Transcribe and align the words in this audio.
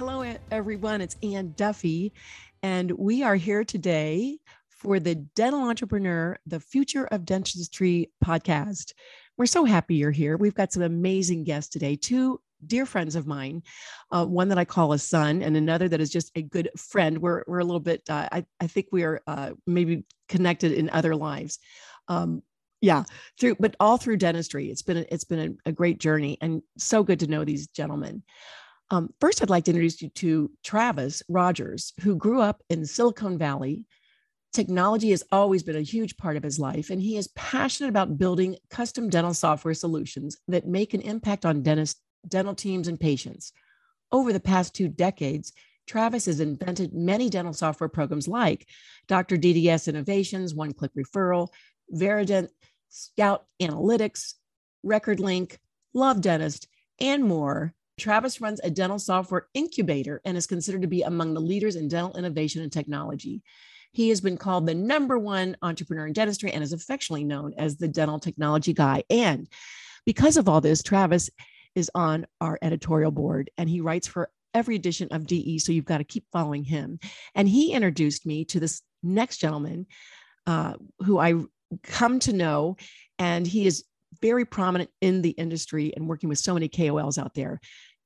Hello, 0.00 0.24
everyone. 0.50 1.02
It's 1.02 1.18
Anne 1.22 1.52
Duffy, 1.58 2.14
and 2.62 2.90
we 2.92 3.22
are 3.22 3.36
here 3.36 3.64
today 3.64 4.38
for 4.70 4.98
the 4.98 5.14
Dental 5.14 5.60
Entrepreneur, 5.60 6.38
the 6.46 6.58
Future 6.58 7.04
of 7.08 7.26
Dentistry 7.26 8.10
podcast. 8.24 8.94
We're 9.36 9.44
so 9.44 9.66
happy 9.66 9.96
you're 9.96 10.10
here. 10.10 10.38
We've 10.38 10.54
got 10.54 10.72
some 10.72 10.82
amazing 10.82 11.44
guests 11.44 11.70
today, 11.70 11.96
two 11.96 12.40
dear 12.66 12.86
friends 12.86 13.14
of 13.14 13.26
mine, 13.26 13.62
uh, 14.10 14.24
one 14.24 14.48
that 14.48 14.56
I 14.56 14.64
call 14.64 14.94
a 14.94 14.98
son, 14.98 15.42
and 15.42 15.54
another 15.54 15.86
that 15.86 16.00
is 16.00 16.08
just 16.08 16.32
a 16.34 16.40
good 16.40 16.70
friend. 16.78 17.18
We're, 17.18 17.44
we're 17.46 17.58
a 17.58 17.64
little 17.64 17.78
bit, 17.78 18.00
uh, 18.08 18.26
I, 18.32 18.46
I 18.58 18.68
think 18.68 18.86
we 18.90 19.02
are 19.02 19.20
uh, 19.26 19.50
maybe 19.66 20.06
connected 20.30 20.72
in 20.72 20.88
other 20.88 21.14
lives. 21.14 21.58
Um, 22.08 22.42
yeah, 22.80 23.04
through, 23.38 23.56
but 23.60 23.76
all 23.78 23.98
through 23.98 24.16
dentistry. 24.16 24.70
It's 24.70 24.80
been, 24.80 24.96
a, 24.96 25.04
it's 25.10 25.24
been 25.24 25.58
a, 25.66 25.68
a 25.68 25.72
great 25.72 25.98
journey 25.98 26.38
and 26.40 26.62
so 26.78 27.02
good 27.02 27.20
to 27.20 27.26
know 27.26 27.44
these 27.44 27.66
gentlemen. 27.66 28.22
Um, 28.90 29.14
first, 29.20 29.40
I'd 29.40 29.50
like 29.50 29.64
to 29.64 29.70
introduce 29.70 30.02
you 30.02 30.08
to 30.08 30.50
Travis 30.64 31.22
Rodgers, 31.28 31.92
who 32.00 32.16
grew 32.16 32.40
up 32.40 32.62
in 32.68 32.84
Silicon 32.84 33.38
Valley. 33.38 33.84
Technology 34.52 35.10
has 35.10 35.22
always 35.30 35.62
been 35.62 35.76
a 35.76 35.82
huge 35.82 36.16
part 36.16 36.36
of 36.36 36.42
his 36.42 36.58
life, 36.58 36.90
and 36.90 37.00
he 37.00 37.16
is 37.16 37.28
passionate 37.36 37.88
about 37.88 38.18
building 38.18 38.56
custom 38.68 39.08
dental 39.08 39.32
software 39.32 39.74
solutions 39.74 40.38
that 40.48 40.66
make 40.66 40.92
an 40.92 41.02
impact 41.02 41.46
on 41.46 41.62
dentist, 41.62 42.00
dental 42.26 42.54
teams 42.54 42.88
and 42.88 42.98
patients. 42.98 43.52
Over 44.10 44.32
the 44.32 44.40
past 44.40 44.74
two 44.74 44.88
decades, 44.88 45.52
Travis 45.86 46.26
has 46.26 46.40
invented 46.40 46.92
many 46.92 47.30
dental 47.30 47.52
software 47.52 47.88
programs 47.88 48.26
like 48.26 48.66
Dr. 49.06 49.36
DDS 49.36 49.86
Innovations, 49.86 50.52
One 50.52 50.72
Click 50.72 50.90
Referral, 50.98 51.48
Verident, 51.94 52.48
Scout 52.88 53.44
Analytics, 53.62 54.34
Record 54.82 55.20
Link, 55.20 55.60
Love 55.94 56.20
Dentist, 56.20 56.66
and 56.98 57.22
more 57.22 57.72
Travis 58.00 58.40
runs 58.40 58.60
a 58.62 58.70
dental 58.70 58.98
software 58.98 59.46
incubator 59.54 60.20
and 60.24 60.36
is 60.36 60.46
considered 60.46 60.82
to 60.82 60.88
be 60.88 61.02
among 61.02 61.34
the 61.34 61.40
leaders 61.40 61.76
in 61.76 61.88
dental 61.88 62.16
innovation 62.16 62.62
and 62.62 62.72
technology. 62.72 63.42
He 63.92 64.08
has 64.08 64.20
been 64.20 64.36
called 64.36 64.66
the 64.66 64.74
number 64.74 65.18
one 65.18 65.56
entrepreneur 65.62 66.06
in 66.06 66.12
dentistry 66.12 66.52
and 66.52 66.62
is 66.62 66.72
affectionately 66.72 67.24
known 67.24 67.54
as 67.58 67.76
the 67.76 67.88
dental 67.88 68.18
technology 68.18 68.72
guy. 68.72 69.04
And 69.10 69.48
because 70.06 70.36
of 70.36 70.48
all 70.48 70.60
this, 70.60 70.82
Travis 70.82 71.30
is 71.74 71.90
on 71.94 72.26
our 72.40 72.58
editorial 72.62 73.10
board 73.10 73.50
and 73.58 73.68
he 73.68 73.80
writes 73.80 74.06
for 74.06 74.30
every 74.54 74.76
edition 74.76 75.08
of 75.10 75.26
DE. 75.26 75.58
So 75.58 75.72
you've 75.72 75.84
got 75.84 75.98
to 75.98 76.04
keep 76.04 76.24
following 76.32 76.64
him. 76.64 76.98
And 77.34 77.48
he 77.48 77.72
introduced 77.72 78.26
me 78.26 78.44
to 78.46 78.60
this 78.60 78.82
next 79.02 79.38
gentleman 79.38 79.86
uh, 80.46 80.74
who 81.00 81.18
I 81.18 81.34
come 81.84 82.18
to 82.20 82.32
know, 82.32 82.76
and 83.18 83.46
he 83.46 83.66
is 83.66 83.84
very 84.20 84.44
prominent 84.44 84.90
in 85.00 85.22
the 85.22 85.30
industry 85.30 85.92
and 85.94 86.08
working 86.08 86.28
with 86.28 86.38
so 86.38 86.54
many 86.54 86.68
KOLs 86.68 87.18
out 87.18 87.34
there. 87.34 87.60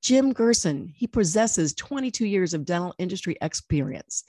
Jim 0.05 0.34
Gerson, 0.34 0.92
he 0.94 1.06
possesses 1.06 1.72
22 1.72 2.27
years 2.27 2.52
of 2.52 2.66
dental 2.66 2.94
industry 2.98 3.38
experience. 3.41 4.24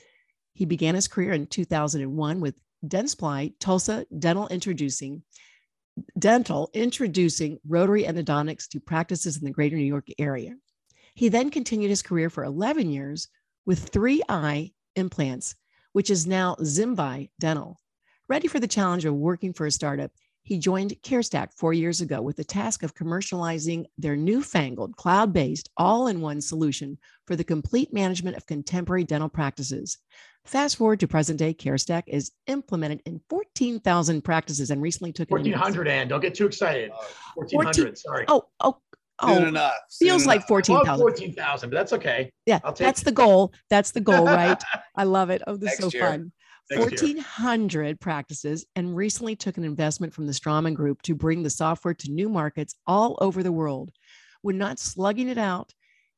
He 0.54 0.64
began 0.64 0.96
his 0.96 1.10
career 1.10 1.34
in 1.34 1.48
2001 1.48 2.40
with 2.40 2.56
Dentsply 2.88 3.56
Tulsa 3.60 4.06
Dental 4.18 4.48
Introducing 4.48 5.22
Dental 6.18 6.70
introducing 6.74 7.60
rotary 7.68 8.04
endodontics 8.04 8.70
to 8.70 8.80
practices 8.80 9.38
in 9.38 9.44
the 9.44 9.52
greater 9.52 9.76
New 9.76 9.84
York 9.84 10.08
area. 10.18 10.56
He 11.14 11.28
then 11.28 11.50
continued 11.50 11.90
his 11.90 12.02
career 12.02 12.30
for 12.30 12.46
11 12.46 12.90
years 12.90 13.28
with 13.66 13.92
3i 13.92 14.74
implants, 14.96 15.56
which 15.92 16.10
is 16.10 16.26
now 16.26 16.56
ZimVie 16.62 17.32
Dental. 17.40 17.78
Ready 18.30 18.48
for 18.48 18.62
the 18.62 18.68
challenge 18.68 19.04
of 19.04 19.14
working 19.14 19.52
for 19.52 19.66
a 19.66 19.72
startup, 19.72 20.12
he 20.46 20.60
joined 20.60 20.94
CareStack 21.02 21.50
four 21.58 21.74
years 21.74 22.02
ago 22.02 22.22
with 22.22 22.38
the 22.38 22.44
task 22.44 22.84
of 22.84 22.94
commercializing 22.94 23.86
their 23.98 24.16
newfangled 24.16 24.96
cloud 24.96 25.34
based 25.34 25.70
all 25.76 26.06
in 26.08 26.22
one 26.22 26.40
solution 26.40 27.00
for 27.26 27.36
the 27.36 27.44
complete 27.44 27.92
management 27.92 28.38
of 28.38 28.46
contemporary 28.46 29.04
dental 29.04 29.28
practices. 29.28 29.98
Fast 30.46 30.78
forward 30.78 31.00
to 31.00 31.08
present 31.08 31.40
day, 31.40 31.56
CareStack 31.56 32.04
is 32.06 32.32
implemented 32.46 33.02
in 33.08 33.20
14,000 33.28 34.22
practices 34.22 34.70
and 34.70 34.84
recently 34.84 35.12
took 35.12 35.32
1400 35.32 35.88
and 35.88 36.10
don't 36.10 36.22
get 36.22 36.36
too 36.36 36.46
excited. 36.46 36.92
1400, 37.34 37.76
14, 37.76 37.96
sorry. 37.96 38.26
Oh, 38.28 38.46
oh, 38.60 38.78
Oh, 39.22 39.34
Soon 39.34 39.48
enough. 39.48 39.74
Soon 39.88 40.08
feels 40.10 40.24
enough. 40.24 40.36
like 40.36 40.48
14,000. 40.48 41.02
14,000, 41.02 41.70
but 41.70 41.74
that's 41.76 41.94
okay. 41.94 42.30
Yeah, 42.46 42.60
that's 42.78 43.02
it. 43.02 43.06
the 43.06 43.14
goal. 43.14 43.54
That's 43.70 43.92
the 43.92 44.02
goal, 44.02 44.26
right? 44.26 44.62
I 44.96 45.06
love 45.06 45.30
it. 45.30 45.42
Oh, 45.48 45.56
this 45.56 45.80
is 45.80 45.80
so 45.80 45.90
year. 45.94 46.06
fun. 46.06 46.32
1,400 46.70 48.00
practices 48.00 48.66
and 48.76 48.96
recently 48.96 49.36
took 49.36 49.58
an 49.58 49.64
investment 49.64 50.14
from 50.14 50.26
the 50.26 50.34
Straumann 50.34 50.74
Group 50.74 51.02
to 51.04 51.16
bring 51.16 51.44
the 51.44 51.50
software 51.50 51.94
to 51.94 52.12
new 52.12 52.30
markets 52.30 52.76
all 52.88 53.18
over 53.22 53.44
the 53.44 53.52
world. 53.52 53.92
When 54.42 54.58
not 54.58 54.80
slugging 54.80 55.30
it 55.30 55.38
out 55.38 55.74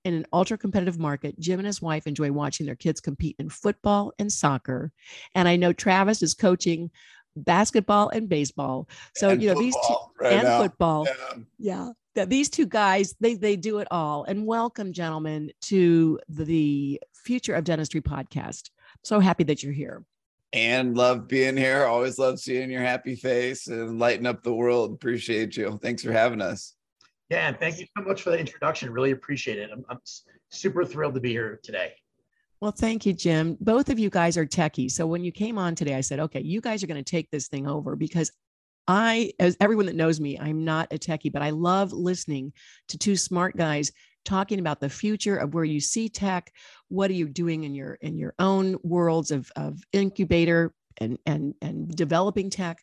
in 0.05 0.13
an 0.13 0.25
ultra 0.31 0.57
competitive 0.57 0.99
market, 0.99 1.39
Jim 1.39 1.59
and 1.59 1.67
his 1.67 1.81
wife 1.81 2.07
enjoy 2.07 2.31
watching 2.31 2.65
their 2.65 2.75
kids 2.75 3.01
compete 3.01 3.35
in 3.39 3.49
football 3.49 4.13
and 4.19 4.31
soccer. 4.31 4.91
And 5.35 5.47
I 5.47 5.57
know 5.57 5.73
Travis 5.73 6.21
is 6.21 6.33
coaching 6.33 6.91
basketball 7.35 8.09
and 8.09 8.29
baseball. 8.29 8.87
So, 9.15 9.29
and 9.29 9.41
you 9.41 9.53
know, 9.53 9.59
these 9.59 9.75
two 9.87 9.95
right 10.19 10.33
and 10.33 10.43
now. 10.43 10.61
football. 10.61 11.07
Yeah. 11.59 11.91
yeah. 12.15 12.25
These 12.25 12.49
two 12.49 12.65
guys, 12.65 13.15
they 13.19 13.35
they 13.35 13.55
do 13.55 13.77
it 13.77 13.87
all. 13.91 14.23
And 14.23 14.47
welcome, 14.47 14.91
gentlemen, 14.91 15.51
to 15.63 16.19
the 16.27 16.99
Future 17.13 17.53
of 17.53 17.63
Dentistry 17.63 18.01
podcast. 18.01 18.69
So 19.03 19.19
happy 19.19 19.43
that 19.43 19.61
you're 19.61 19.73
here 19.73 20.03
and 20.53 20.95
love 20.97 21.27
being 21.27 21.57
here. 21.57 21.85
Always 21.85 22.17
love 22.17 22.39
seeing 22.39 22.71
your 22.71 22.81
happy 22.81 23.15
face 23.15 23.67
and 23.67 23.99
lighting 23.99 24.25
up 24.25 24.43
the 24.43 24.53
world. 24.53 24.93
Appreciate 24.93 25.57
you. 25.57 25.79
Thanks 25.81 26.03
for 26.03 26.11
having 26.11 26.41
us. 26.41 26.75
Yeah, 27.29 27.49
and 27.49 27.59
thank 27.59 27.79
you 27.79 27.85
so 27.97 28.03
much 28.03 28.21
for 28.21 28.29
the 28.29 28.39
introduction. 28.39 28.89
Really 28.91 29.11
appreciate 29.11 29.59
it. 29.59 29.69
I'm, 29.71 29.83
I'm 29.89 29.99
super 30.49 30.85
thrilled 30.85 31.15
to 31.15 31.19
be 31.19 31.31
here 31.31 31.59
today. 31.61 31.93
Well, 32.61 32.71
thank 32.71 33.05
you, 33.05 33.13
Jim. 33.13 33.57
Both 33.59 33.89
of 33.89 33.99
you 33.99 34.09
guys 34.09 34.37
are 34.37 34.45
techies. 34.45 34.91
So 34.91 35.05
when 35.05 35.23
you 35.23 35.31
came 35.31 35.57
on 35.57 35.75
today, 35.75 35.93
I 35.93 36.01
said, 36.01 36.19
okay, 36.21 36.41
you 36.41 36.61
guys 36.61 36.83
are 36.83 36.87
going 36.87 37.03
to 37.03 37.09
take 37.09 37.29
this 37.29 37.47
thing 37.47 37.67
over 37.67 37.95
because 37.95 38.31
I, 38.87 39.33
as 39.39 39.57
everyone 39.59 39.87
that 39.87 39.95
knows 39.95 40.19
me, 40.19 40.39
I'm 40.39 40.63
not 40.63 40.93
a 40.93 40.97
techie, 40.97 41.31
but 41.31 41.41
I 41.41 41.49
love 41.49 41.91
listening 41.91 42.53
to 42.87 42.97
two 42.97 43.15
smart 43.17 43.57
guys 43.57 43.91
talking 44.27 44.59
about 44.59 44.81
the 44.81 44.89
future 44.89 45.38
of 45.38 45.53
where 45.53 45.63
you 45.63 45.79
see 45.79 46.09
tech 46.09 46.51
what 46.89 47.09
are 47.09 47.13
you 47.13 47.29
doing 47.29 47.63
in 47.63 47.73
your 47.73 47.93
in 48.01 48.17
your 48.17 48.33
own 48.39 48.77
worlds 48.83 49.31
of, 49.31 49.49
of 49.55 49.81
incubator 49.93 50.73
and 50.97 51.17
and 51.25 51.55
and 51.61 51.95
developing 51.95 52.49
tech 52.49 52.79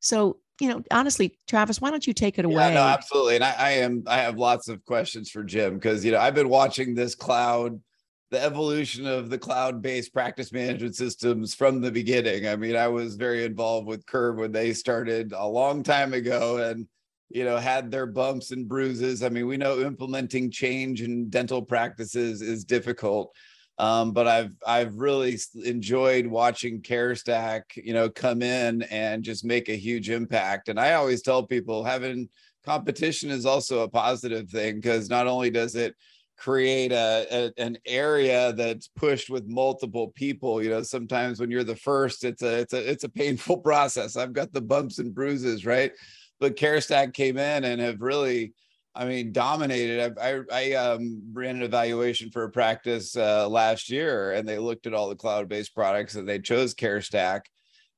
so 0.00 0.38
you 0.60 0.68
know 0.68 0.82
honestly 0.90 1.38
travis 1.46 1.80
why 1.80 1.88
don't 1.88 2.06
you 2.06 2.12
take 2.12 2.36
it 2.36 2.44
away 2.44 2.68
yeah, 2.68 2.74
no 2.74 2.82
absolutely 2.82 3.36
and 3.36 3.44
I, 3.44 3.54
I 3.56 3.70
am 3.70 4.02
i 4.08 4.16
have 4.16 4.36
lots 4.36 4.68
of 4.68 4.84
questions 4.84 5.30
for 5.30 5.44
jim 5.44 5.74
because 5.74 6.04
you 6.04 6.10
know 6.10 6.18
i've 6.18 6.34
been 6.34 6.48
watching 6.48 6.96
this 6.96 7.14
cloud 7.14 7.80
the 8.30 8.42
evolution 8.42 9.06
of 9.06 9.30
the 9.30 9.38
cloud-based 9.38 10.12
practice 10.12 10.52
management 10.52 10.94
systems 10.94 11.54
from 11.54 11.80
the 11.80 11.90
beginning. 11.90 12.46
I 12.46 12.56
mean, 12.56 12.76
I 12.76 12.86
was 12.86 13.16
very 13.16 13.42
involved 13.42 13.86
with 13.86 14.04
Curve 14.04 14.36
when 14.36 14.52
they 14.52 14.74
started 14.74 15.32
a 15.32 15.46
long 15.46 15.82
time 15.82 16.12
ago, 16.12 16.58
and 16.58 16.86
you 17.28 17.44
know 17.44 17.56
had 17.56 17.90
their 17.90 18.06
bumps 18.06 18.50
and 18.50 18.68
bruises. 18.68 19.22
I 19.22 19.28
mean 19.28 19.46
we 19.46 19.56
know 19.56 19.80
implementing 19.80 20.50
change 20.50 21.02
in 21.02 21.28
dental 21.28 21.62
practices 21.62 22.42
is 22.42 22.64
difficult 22.64 23.34
um, 23.78 24.12
but 24.12 24.26
i've 24.26 24.52
i've 24.66 24.94
really 24.96 25.38
enjoyed 25.64 26.26
watching 26.26 26.82
carestack 26.82 27.62
you 27.76 27.92
know 27.92 28.10
come 28.10 28.42
in 28.42 28.82
and 28.82 29.22
just 29.22 29.44
make 29.44 29.68
a 29.68 29.76
huge 29.76 30.10
impact. 30.10 30.68
And 30.68 30.78
i 30.78 30.94
always 30.94 31.22
tell 31.22 31.44
people 31.44 31.84
having 31.84 32.28
competition 32.64 33.30
is 33.30 33.46
also 33.46 33.80
a 33.80 33.88
positive 33.88 34.50
thing 34.50 34.76
because 34.76 35.08
not 35.08 35.26
only 35.26 35.50
does 35.50 35.74
it 35.74 35.94
create 36.36 36.92
a, 36.92 37.26
a, 37.30 37.62
an 37.62 37.76
area 37.86 38.52
that's 38.52 38.88
pushed 38.88 39.28
with 39.28 39.48
multiple 39.48 40.12
people 40.14 40.62
you 40.62 40.70
know 40.70 40.82
sometimes 40.82 41.40
when 41.40 41.50
you're 41.50 41.64
the 41.64 41.74
first 41.74 42.22
it's 42.24 42.42
a 42.42 42.60
it's 42.60 42.72
a 42.72 42.90
it's 42.90 43.04
a 43.04 43.08
painful 43.08 43.58
process. 43.70 44.16
I've 44.16 44.32
got 44.32 44.52
the 44.52 44.60
bumps 44.60 44.98
and 44.98 45.14
bruises 45.14 45.64
right 45.64 45.92
but 46.40 46.56
CareStack 46.56 47.14
came 47.14 47.36
in 47.36 47.64
and 47.64 47.80
have 47.80 48.00
really, 48.00 48.54
I 48.94 49.04
mean, 49.04 49.32
dominated. 49.32 50.18
I, 50.18 50.30
I, 50.30 50.42
I 50.52 50.72
um, 50.74 51.22
ran 51.32 51.56
an 51.56 51.62
evaluation 51.62 52.30
for 52.30 52.44
a 52.44 52.50
practice 52.50 53.16
uh, 53.16 53.48
last 53.48 53.90
year, 53.90 54.32
and 54.32 54.48
they 54.48 54.58
looked 54.58 54.86
at 54.86 54.94
all 54.94 55.08
the 55.08 55.16
cloud-based 55.16 55.74
products, 55.74 56.14
and 56.14 56.28
they 56.28 56.38
chose 56.38 56.74
CareStack. 56.74 57.42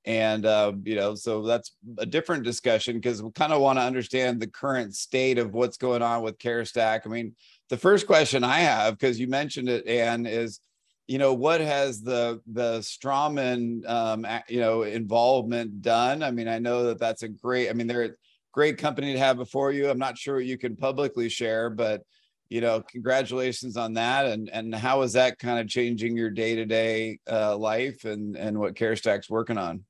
And 0.06 0.46
uh, 0.46 0.72
you 0.82 0.96
know, 0.96 1.14
so 1.14 1.42
that's 1.42 1.72
a 1.98 2.06
different 2.06 2.44
discussion 2.44 2.96
because 2.96 3.22
we 3.22 3.30
kind 3.32 3.52
of 3.52 3.60
want 3.60 3.78
to 3.78 3.82
understand 3.82 4.40
the 4.40 4.46
current 4.46 4.94
state 4.94 5.38
of 5.38 5.52
what's 5.52 5.76
going 5.76 6.00
on 6.00 6.22
with 6.22 6.38
CareStack. 6.38 7.02
I 7.04 7.10
mean, 7.10 7.34
the 7.68 7.76
first 7.76 8.06
question 8.06 8.42
I 8.42 8.60
have, 8.60 8.98
because 8.98 9.20
you 9.20 9.28
mentioned 9.28 9.68
it, 9.68 9.86
Anne, 9.86 10.24
is 10.24 10.60
you 11.06 11.18
know 11.18 11.34
what 11.34 11.60
has 11.60 12.00
the 12.02 12.40
the 12.46 12.78
Straumann 12.78 13.88
um, 13.88 14.26
you 14.48 14.60
know 14.60 14.82
involvement 14.84 15.82
done? 15.82 16.22
I 16.22 16.30
mean, 16.30 16.48
I 16.48 16.58
know 16.60 16.84
that 16.84 16.98
that's 16.98 17.22
a 17.22 17.28
great. 17.28 17.68
I 17.68 17.74
mean, 17.74 17.86
they're 17.86 18.16
great 18.52 18.78
company 18.78 19.12
to 19.12 19.18
have 19.18 19.36
before 19.36 19.72
you. 19.72 19.88
I'm 19.88 19.98
not 19.98 20.18
sure 20.18 20.36
what 20.36 20.44
you 20.44 20.58
can 20.58 20.76
publicly 20.76 21.28
share, 21.28 21.70
but 21.70 22.02
you 22.48 22.60
know, 22.60 22.82
congratulations 22.82 23.76
on 23.76 23.94
that. 23.94 24.26
And 24.26 24.50
and 24.50 24.74
how 24.74 25.02
is 25.02 25.12
that 25.12 25.38
kind 25.38 25.60
of 25.60 25.68
changing 25.68 26.16
your 26.16 26.30
day 26.30 26.56
to 26.56 26.64
day 26.66 27.20
life 27.28 28.04
and 28.04 28.36
and 28.36 28.58
what 28.58 28.74
CareStack's 28.74 29.30
working 29.30 29.58
on? 29.58 29.84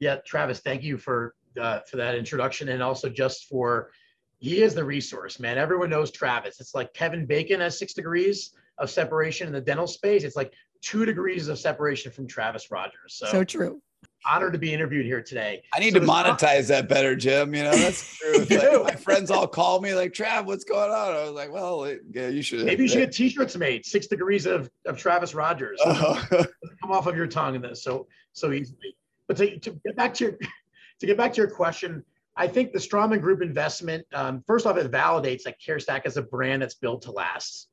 Yeah, 0.00 0.16
Travis, 0.16 0.60
thank 0.60 0.82
you 0.82 0.96
for 0.98 1.34
uh, 1.60 1.80
for 1.80 1.96
that 1.96 2.14
introduction, 2.14 2.68
and 2.68 2.82
also 2.82 3.08
just 3.08 3.46
for 3.46 3.90
he 4.38 4.62
is 4.62 4.74
the 4.74 4.84
resource, 4.84 5.40
man. 5.40 5.58
Everyone 5.58 5.90
knows 5.90 6.12
Travis. 6.12 6.60
It's 6.60 6.74
like 6.74 6.94
Kevin 6.94 7.26
Bacon 7.26 7.60
has 7.60 7.78
six 7.78 7.94
degrees. 7.94 8.52
of 8.78 8.90
separation 8.90 9.48
in 9.48 9.52
the 9.52 9.60
dental 9.60 9.88
space, 9.88 10.22
it's 10.22 10.36
like 10.36 10.52
two 10.82 11.04
degrees 11.04 11.48
of 11.48 11.58
separation 11.58 12.12
from 12.12 12.28
Travis 12.28 12.70
Rodgers. 12.70 13.14
So, 13.14 13.26
so 13.26 13.44
true. 13.44 13.82
Honored 14.26 14.52
to 14.52 14.58
be 14.58 14.74
interviewed 14.74 15.06
here 15.06 15.22
today. 15.22 15.62
I 15.72 15.78
need 15.78 15.92
so 15.92 16.00
to 16.00 16.06
monetize 16.06 16.68
that 16.68 16.88
better, 16.88 17.14
Jim. 17.14 17.54
You 17.54 17.64
know, 17.64 17.70
that's 17.70 18.16
true. 18.18 18.38
like, 18.38 18.84
my 18.84 18.94
friends 18.94 19.30
all 19.30 19.46
call 19.46 19.80
me 19.80 19.94
like, 19.94 20.12
Trav, 20.12 20.44
what's 20.44 20.64
going 20.64 20.90
on? 20.90 21.14
I 21.14 21.22
was 21.22 21.32
like, 21.32 21.52
well, 21.52 21.94
yeah, 22.10 22.28
you 22.28 22.42
should. 22.42 22.64
Maybe 22.64 22.82
you 22.82 22.88
should 22.88 22.98
get 22.98 23.12
t-shirts 23.12 23.56
made, 23.56 23.86
six 23.86 24.06
degrees 24.06 24.44
of, 24.44 24.70
of 24.86 24.98
Travis 24.98 25.34
Rodgers. 25.34 25.80
Oh. 25.84 26.26
come 26.80 26.90
off 26.90 27.06
of 27.06 27.16
your 27.16 27.26
tongue 27.26 27.54
in 27.54 27.62
this 27.62 27.82
so 27.82 28.06
so 28.32 28.52
easily. 28.52 28.96
But 29.26 29.36
to, 29.38 29.58
to 29.58 29.70
get 29.84 29.96
back 29.96 30.14
to 30.14 30.24
your 30.24 30.32
to 31.00 31.06
get 31.06 31.16
back 31.16 31.32
to 31.34 31.36
your 31.36 31.50
question, 31.50 32.04
I 32.36 32.46
think 32.46 32.72
the 32.72 32.78
Straumann 32.78 33.20
Group 33.20 33.42
investment, 33.42 34.06
um, 34.14 34.42
first 34.46 34.66
off, 34.66 34.76
it 34.76 34.90
validates 34.90 35.42
that 35.42 35.60
CareStack 35.60 36.06
is 36.06 36.16
a 36.16 36.22
brand 36.22 36.62
that's 36.62 36.74
built 36.74 37.02
to 37.02 37.12
last. 37.12 37.68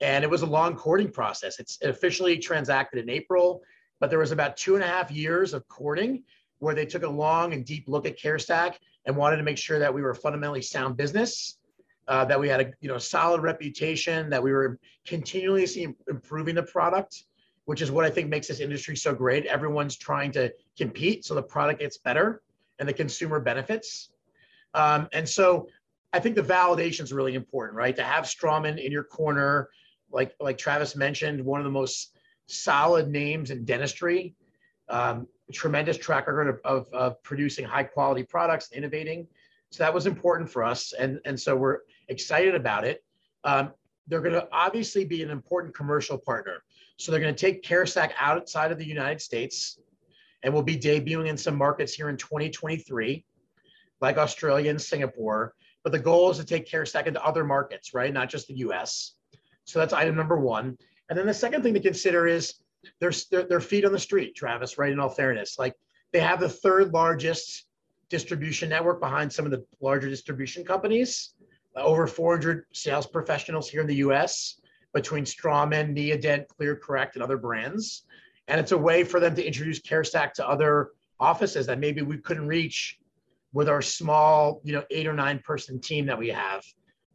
And 0.00 0.22
it 0.22 0.30
was 0.30 0.42
a 0.42 0.46
long 0.46 0.76
courting 0.76 1.10
process. 1.10 1.58
It's 1.58 1.78
officially 1.82 2.38
transacted 2.38 3.02
in 3.02 3.10
April, 3.10 3.62
but 4.00 4.10
there 4.10 4.18
was 4.18 4.32
about 4.32 4.56
two 4.56 4.74
and 4.74 4.84
a 4.84 4.86
half 4.86 5.10
years 5.10 5.54
of 5.54 5.66
courting 5.68 6.22
where 6.58 6.74
they 6.74 6.86
took 6.86 7.02
a 7.02 7.08
long 7.08 7.52
and 7.52 7.64
deep 7.64 7.84
look 7.88 8.06
at 8.06 8.18
CareStack 8.18 8.74
and 9.06 9.16
wanted 9.16 9.36
to 9.36 9.42
make 9.42 9.58
sure 9.58 9.78
that 9.78 9.92
we 9.92 10.02
were 10.02 10.10
a 10.10 10.14
fundamentally 10.14 10.62
sound 10.62 10.96
business, 10.96 11.58
uh, 12.08 12.24
that 12.24 12.38
we 12.38 12.48
had 12.48 12.60
a 12.60 12.72
you 12.80 12.88
know 12.88 12.98
solid 12.98 13.42
reputation, 13.42 14.30
that 14.30 14.42
we 14.42 14.52
were 14.52 14.78
continuously 15.06 15.94
improving 16.08 16.54
the 16.54 16.62
product, 16.62 17.24
which 17.64 17.80
is 17.80 17.90
what 17.90 18.04
I 18.04 18.10
think 18.10 18.28
makes 18.28 18.48
this 18.48 18.60
industry 18.60 18.96
so 18.96 19.14
great. 19.14 19.46
Everyone's 19.46 19.96
trying 19.96 20.32
to 20.32 20.52
compete, 20.76 21.24
so 21.24 21.34
the 21.34 21.42
product 21.42 21.80
gets 21.80 21.98
better 21.98 22.42
and 22.78 22.88
the 22.88 22.92
consumer 22.92 23.40
benefits. 23.40 24.10
Um, 24.74 25.08
and 25.12 25.28
so 25.28 25.68
I 26.12 26.20
think 26.20 26.36
the 26.36 26.42
validation 26.42 27.02
is 27.02 27.12
really 27.12 27.34
important, 27.34 27.76
right? 27.76 27.94
To 27.96 28.02
have 28.02 28.24
Straumann 28.24 28.82
in 28.82 28.92
your 28.92 29.04
corner, 29.04 29.68
like 30.10 30.34
like 30.40 30.58
Travis 30.58 30.96
mentioned, 30.96 31.44
one 31.44 31.60
of 31.60 31.64
the 31.64 31.70
most 31.70 32.17
solid 32.48 33.08
names 33.08 33.50
in 33.50 33.64
dentistry, 33.64 34.34
um, 34.88 35.26
tremendous 35.52 35.96
track 35.96 36.26
record 36.26 36.48
of, 36.48 36.60
of, 36.64 36.92
of, 36.92 37.22
producing 37.22 37.64
high 37.64 37.84
quality 37.84 38.22
products, 38.22 38.70
and 38.70 38.78
innovating. 38.78 39.26
So 39.70 39.84
that 39.84 39.94
was 39.94 40.06
important 40.06 40.50
for 40.50 40.64
us, 40.64 40.92
and 40.92 41.20
and 41.24 41.38
so 41.38 41.54
we're 41.54 41.78
excited 42.08 42.54
about 42.54 42.84
it. 42.84 43.04
Um, 43.44 43.72
they're 44.06 44.20
going 44.20 44.34
to 44.34 44.48
obviously 44.50 45.04
be 45.04 45.22
an 45.22 45.30
important 45.30 45.74
commercial 45.74 46.18
partner. 46.18 46.62
So 46.96 47.12
they're 47.12 47.20
going 47.20 47.34
to 47.34 47.40
take 47.40 47.62
CareStack 47.62 48.12
outside 48.18 48.72
of 48.72 48.78
the 48.78 48.86
United 48.86 49.20
States 49.20 49.78
and 50.42 50.52
we'll 50.52 50.62
be 50.62 50.78
debuting 50.78 51.28
in 51.28 51.36
some 51.36 51.56
markets 51.56 51.92
here 51.92 52.08
in 52.08 52.16
2023, 52.16 53.24
like 54.00 54.18
Australia 54.18 54.70
and 54.70 54.80
Singapore. 54.80 55.54
But 55.82 55.92
the 55.92 55.98
goal 55.98 56.30
is 56.30 56.38
to 56.38 56.44
take 56.44 56.68
CareStack 56.68 57.06
into 57.06 57.24
other 57.24 57.44
markets, 57.44 57.94
right? 57.94 58.12
Not 58.12 58.28
just 58.28 58.48
the 58.48 58.54
US. 58.58 59.14
So 59.64 59.78
that's 59.78 59.92
item 59.92 60.16
number 60.16 60.38
one. 60.38 60.78
And 61.08 61.18
then 61.18 61.26
the 61.26 61.34
second 61.34 61.62
thing 61.62 61.74
to 61.74 61.80
consider 61.80 62.26
is 62.26 62.54
their, 63.00 63.12
their, 63.30 63.60
feet 63.60 63.84
on 63.84 63.92
the 63.92 63.98
street, 63.98 64.34
Travis, 64.34 64.78
right? 64.78 64.92
In 64.92 65.00
all 65.00 65.08
fairness, 65.08 65.58
like 65.58 65.74
they 66.12 66.20
have 66.20 66.40
the 66.40 66.48
third 66.48 66.92
largest 66.92 67.66
distribution 68.08 68.68
network 68.68 69.00
behind 69.00 69.32
some 69.32 69.44
of 69.44 69.50
the 69.50 69.64
larger 69.80 70.08
distribution 70.08 70.64
companies. 70.64 71.34
Over 71.76 72.06
400 72.06 72.64
sales 72.72 73.06
professionals 73.06 73.68
here 73.68 73.82
in 73.82 73.86
the 73.86 73.96
US 73.96 74.60
between 74.94 75.24
Straumann, 75.24 75.94
Neodent, 75.96 76.46
ClearCorrect, 76.48 77.14
and 77.14 77.22
other 77.22 77.36
brands. 77.36 78.04
And 78.48 78.58
it's 78.58 78.72
a 78.72 78.78
way 78.78 79.04
for 79.04 79.20
them 79.20 79.34
to 79.34 79.44
introduce 79.44 79.80
CareStack 79.80 80.32
to 80.34 80.48
other 80.48 80.90
offices 81.20 81.66
that 81.66 81.78
maybe 81.78 82.02
we 82.02 82.18
couldn't 82.18 82.46
reach 82.46 82.98
with 83.52 83.68
our 83.68 83.82
small, 83.82 84.60
you 84.64 84.72
know, 84.72 84.84
eight 84.90 85.06
or 85.06 85.12
nine 85.12 85.40
person 85.40 85.80
team 85.80 86.06
that 86.06 86.18
we 86.18 86.28
have 86.28 86.64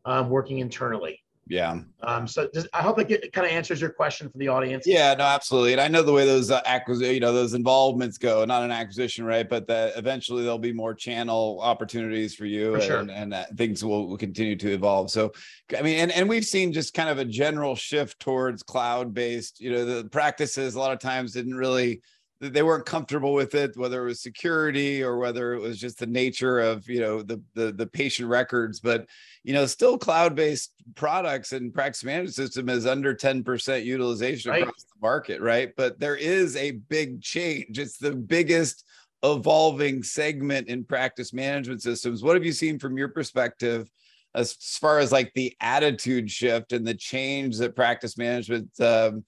um, 0.06 0.30
working 0.30 0.60
internally. 0.60 1.23
Yeah. 1.48 1.82
Um, 2.04 2.26
so 2.26 2.48
does, 2.54 2.68
I 2.74 2.82
hope 2.82 3.00
it 3.00 3.34
kind 3.34 3.46
of 3.46 3.52
answers 3.52 3.82
your 3.82 3.90
question 3.90 4.30
for 4.30 4.38
the 4.38 4.48
audience. 4.48 4.88
Yeah, 4.88 5.14
no, 5.14 5.26
absolutely. 5.26 5.74
And 5.74 5.82
I 5.82 5.90
know 5.90 6.02
the 6.02 6.14
way 6.14 6.26
those 6.26 6.50
uh, 6.50 6.62
acquisition, 6.66 7.14
you 7.14 7.20
know, 7.20 7.34
those 7.34 7.54
involvements 7.54 8.18
go, 8.18 8.46
not 8.46 8.64
an 8.64 8.72
acquisition, 8.72 9.26
right? 9.26 9.48
But 9.48 9.68
that 9.68 9.98
eventually 9.98 10.44
there'll 10.44 10.58
be 10.58 10.72
more 10.72 10.94
channel 10.94 11.60
opportunities 11.62 12.34
for 12.34 12.46
you 12.46 12.72
for 12.72 12.76
and, 12.78 12.84
sure. 12.84 13.06
and 13.10 13.34
uh, 13.34 13.44
things 13.58 13.84
will, 13.84 14.08
will 14.08 14.18
continue 14.18 14.56
to 14.56 14.72
evolve. 14.72 15.12
So, 15.12 15.34
I 15.78 15.82
mean, 15.82 16.00
and, 16.00 16.12
and 16.14 16.30
we've 16.30 16.46
seen 16.46 16.72
just 16.72 16.94
kind 16.94 17.10
of 17.10 17.18
a 17.18 17.26
general 17.26 17.76
shift 17.76 18.22
towards 18.22 18.64
cloud 18.64 19.14
based, 19.14 19.60
you 19.60 19.72
know, 19.72 19.84
the 19.84 20.08
practices 20.10 20.76
a 20.76 20.80
lot 20.80 20.94
of 20.94 21.00
times 21.00 21.34
didn't 21.34 21.56
really, 21.56 22.02
they 22.50 22.64
weren't 22.64 22.86
comfortable 22.86 23.34
with 23.34 23.56
it, 23.56 23.78
whether 23.78 24.04
it 24.04 24.06
was 24.06 24.22
security 24.22 25.04
or 25.04 25.18
whether 25.18 25.54
it 25.54 25.60
was 25.60 25.80
just 25.80 26.00
the 26.00 26.06
nature 26.06 26.60
of 26.60 26.88
you 26.90 27.00
know 27.00 27.22
the 27.22 27.42
the, 27.54 27.72
the 27.72 27.88
patient 27.88 28.30
records. 28.30 28.80
But 28.80 29.08
you 29.44 29.54
know, 29.54 29.66
still 29.66 29.98
cloud-based 29.98 30.72
products 30.96 31.52
and 31.52 31.74
practice 31.74 32.04
management 32.04 32.36
system 32.36 32.70
is 32.70 32.86
under 32.86 33.14
10% 33.14 33.84
utilization 33.84 34.52
right. 34.52 34.62
across 34.62 34.84
the 34.84 35.02
market, 35.02 35.42
right? 35.42 35.74
But 35.76 36.00
there 36.00 36.16
is 36.16 36.56
a 36.56 36.72
big 36.72 37.22
change. 37.22 37.78
It's 37.78 37.98
the 37.98 38.16
biggest 38.16 38.86
evolving 39.22 40.04
segment 40.04 40.68
in 40.68 40.84
practice 40.86 41.34
management 41.34 41.82
systems. 41.82 42.24
What 42.24 42.36
have 42.36 42.46
you 42.46 42.54
seen 42.54 42.80
from 42.80 42.98
your 42.98 43.10
perspective? 43.10 43.90
As 44.36 44.54
far 44.54 45.00
as 45.00 45.12
like 45.12 45.32
the 45.34 45.56
attitude 45.62 46.32
shift 46.32 46.74
and 46.74 46.88
the 46.88 46.96
change 46.96 47.58
that 47.58 47.76
practice 47.76 48.18
management 48.18 48.70
um, 48.82 49.24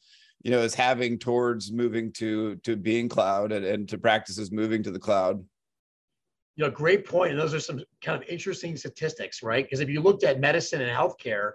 you 0.46 0.52
know 0.52 0.60
is 0.60 0.76
having 0.76 1.18
towards 1.18 1.72
moving 1.72 2.12
to 2.14 2.56
to 2.58 2.78
being 2.78 3.10
cloud 3.10 3.52
and, 3.52 3.66
and 3.66 3.90
to 3.90 3.98
practices 3.98 4.52
moving 4.52 4.84
to 4.84 4.92
the 4.92 5.00
cloud. 5.00 5.44
You 6.56 6.66
know 6.66 6.70
great 6.70 7.04
point. 7.06 7.32
And 7.32 7.40
those 7.40 7.54
are 7.56 7.60
some 7.60 7.84
kind 8.02 8.22
of 8.22 8.30
interesting 8.30 8.78
statistics 8.78 9.42
right? 9.42 9.66
Because 9.66 9.80
if 9.80 9.90
you 9.90 10.02
looked 10.02 10.24
at 10.24 10.40
medicine 10.40 10.82
and 10.82 10.92
healthcare 10.92 11.54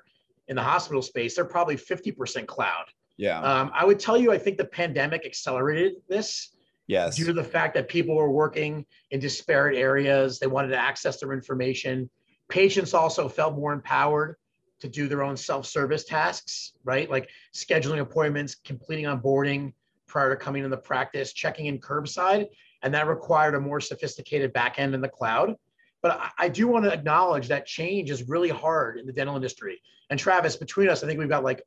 in 0.49 0.57
the 0.57 0.63
hospital 0.63 1.03
space 1.03 1.37
they're 1.37 1.45
probably 1.45 1.77
50% 1.77 2.47
cloud. 2.47 2.87
Yeah. 3.17 3.41
Um, 3.41 3.71
i 3.75 3.85
would 3.85 4.01
tell 4.01 4.19
you 4.19 4.33
i 4.33 4.39
think 4.39 4.57
the 4.59 4.65
pandemic 4.65 5.25
accelerated 5.25 5.95
this 6.09 6.51
yes. 6.89 7.17
due 7.17 7.27
to 7.27 7.33
the 7.33 7.45
fact 7.45 7.75
that 7.75 7.89
people 7.89 8.17
were 8.17 8.31
working 8.31 8.85
in 9.13 9.21
disparate 9.21 9.77
areas. 9.77 10.39
They 10.39 10.49
wanted 10.49 10.69
to 10.69 10.77
access 10.77 11.21
their 11.21 11.33
information. 11.33 12.11
Patients 12.49 12.95
also 12.95 13.29
felt 13.29 13.55
more 13.55 13.73
empowered 13.73 14.37
to 14.81 14.89
do 14.89 15.09
their 15.09 15.23
own 15.23 15.37
self-service 15.37 16.05
tasks, 16.05 16.73
right? 16.85 17.11
Like 17.11 17.31
scheduling 17.55 18.01
appointments, 18.01 18.55
completing 18.55 19.05
onboarding 19.05 19.73
prior 20.07 20.31
to 20.31 20.37
coming 20.37 20.65
in 20.65 20.71
the 20.71 20.77
practice, 20.77 21.33
checking 21.33 21.67
in 21.67 21.79
curbside, 21.79 22.47
and 22.83 22.93
that 22.95 23.07
required 23.07 23.55
a 23.55 23.61
more 23.61 23.81
sophisticated 23.81 24.53
backend 24.53 24.95
in 24.95 25.01
the 25.01 25.09
cloud. 25.09 25.55
But 26.03 26.13
I, 26.13 26.31
I 26.39 26.49
do 26.49 26.67
want 26.67 26.85
to 26.85 26.93
acknowledge 26.93 27.49
that 27.49 27.67
change 27.67 28.11
is 28.11 28.29
really 28.29 28.49
hard 28.49 28.99
in 28.99 29.07
the 29.07 29.13
dental 29.13 29.37
industry. 29.37 29.81
And 30.09 30.19
Travis, 30.19 30.57
between 30.57 30.89
us, 30.89 31.05
I 31.05 31.07
think 31.07 31.19
we've 31.19 31.29
got 31.29 31.45
like 31.45 31.63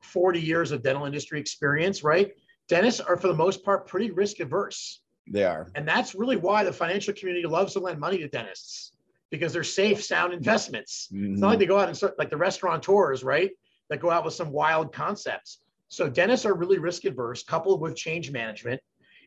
40 0.00 0.40
years 0.40 0.70
of 0.70 0.82
dental 0.82 1.06
industry 1.06 1.40
experience, 1.40 2.02
right? 2.02 2.32
Dentists 2.68 3.00
are 3.00 3.16
for 3.16 3.28
the 3.28 3.34
most 3.34 3.64
part 3.64 3.86
pretty 3.86 4.10
risk 4.10 4.40
averse. 4.40 5.00
They 5.26 5.44
are. 5.44 5.70
And 5.74 5.86
that's 5.86 6.14
really 6.14 6.36
why 6.36 6.64
the 6.64 6.72
financial 6.72 7.14
community 7.14 7.46
loves 7.46 7.72
to 7.74 7.80
lend 7.80 7.98
money 7.98 8.18
to 8.18 8.28
dentists 8.28 8.92
because 9.34 9.52
they're 9.52 9.64
safe, 9.64 10.00
sound 10.00 10.32
investments. 10.32 11.08
Mm-hmm. 11.12 11.32
It's 11.32 11.40
not 11.40 11.48
like 11.48 11.58
they 11.58 11.66
go 11.66 11.80
out 11.80 11.88
and 11.88 11.96
start 11.96 12.16
like 12.20 12.30
the 12.30 12.36
restaurateurs, 12.36 13.24
right? 13.24 13.50
That 13.90 13.98
go 13.98 14.08
out 14.08 14.24
with 14.24 14.32
some 14.32 14.52
wild 14.52 14.92
concepts. 14.92 15.58
So 15.88 16.08
dentists 16.08 16.46
are 16.46 16.54
really 16.54 16.78
risk 16.78 17.04
adverse, 17.04 17.42
coupled 17.42 17.80
with 17.80 17.96
change 17.96 18.30
management. 18.30 18.80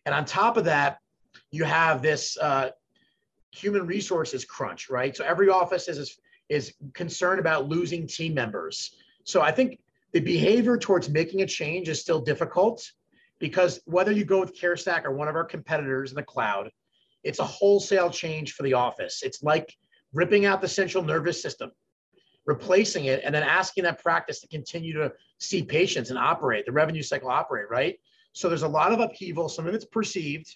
And 0.05 0.15
on 0.15 0.23
top 0.23 0.55
of 0.55 0.63
that, 0.63 0.99
you 1.51 1.65
have 1.65 2.01
this 2.01 2.37
uh, 2.37 2.69
human 3.51 3.85
resources 3.85 4.45
crunch, 4.45 4.89
right? 4.89 5.13
So 5.13 5.25
every 5.25 5.49
office 5.49 5.89
is 5.89 6.17
is 6.47 6.73
concerned 6.93 7.41
about 7.41 7.67
losing 7.67 8.07
team 8.07 8.33
members. 8.33 8.95
So 9.25 9.41
I 9.41 9.51
think 9.51 9.77
the 10.13 10.21
behavior 10.21 10.77
towards 10.77 11.09
making 11.09 11.41
a 11.41 11.45
change 11.45 11.89
is 11.89 11.99
still 11.99 12.21
difficult 12.21 12.89
because 13.39 13.81
whether 13.83 14.13
you 14.13 14.23
go 14.23 14.39
with 14.39 14.57
CareStack 14.57 15.03
or 15.03 15.11
one 15.11 15.27
of 15.27 15.35
our 15.35 15.43
competitors 15.43 16.11
in 16.11 16.15
the 16.15 16.23
cloud, 16.23 16.71
it's 17.25 17.39
a 17.39 17.43
wholesale 17.43 18.09
change 18.09 18.53
for 18.53 18.63
the 18.63 18.73
office. 18.73 19.21
It's 19.21 19.43
like 19.43 19.75
ripping 20.13 20.45
out 20.45 20.61
the 20.61 20.67
central 20.67 21.03
nervous 21.03 21.41
system, 21.41 21.71
replacing 22.45 23.05
it, 23.05 23.21
and 23.23 23.33
then 23.33 23.43
asking 23.43 23.83
that 23.83 24.01
practice 24.01 24.39
to 24.41 24.47
continue 24.47 24.93
to 24.93 25.11
see 25.39 25.63
patients 25.63 26.09
and 26.09 26.19
operate, 26.19 26.65
the 26.65 26.71
revenue 26.71 27.03
cycle 27.03 27.29
operate, 27.29 27.69
right? 27.69 27.99
So 28.33 28.49
there's 28.49 28.63
a 28.63 28.67
lot 28.67 28.91
of 28.91 28.99
upheaval. 28.99 29.49
Some 29.49 29.67
of 29.67 29.73
it's 29.73 29.85
perceived 29.85 30.55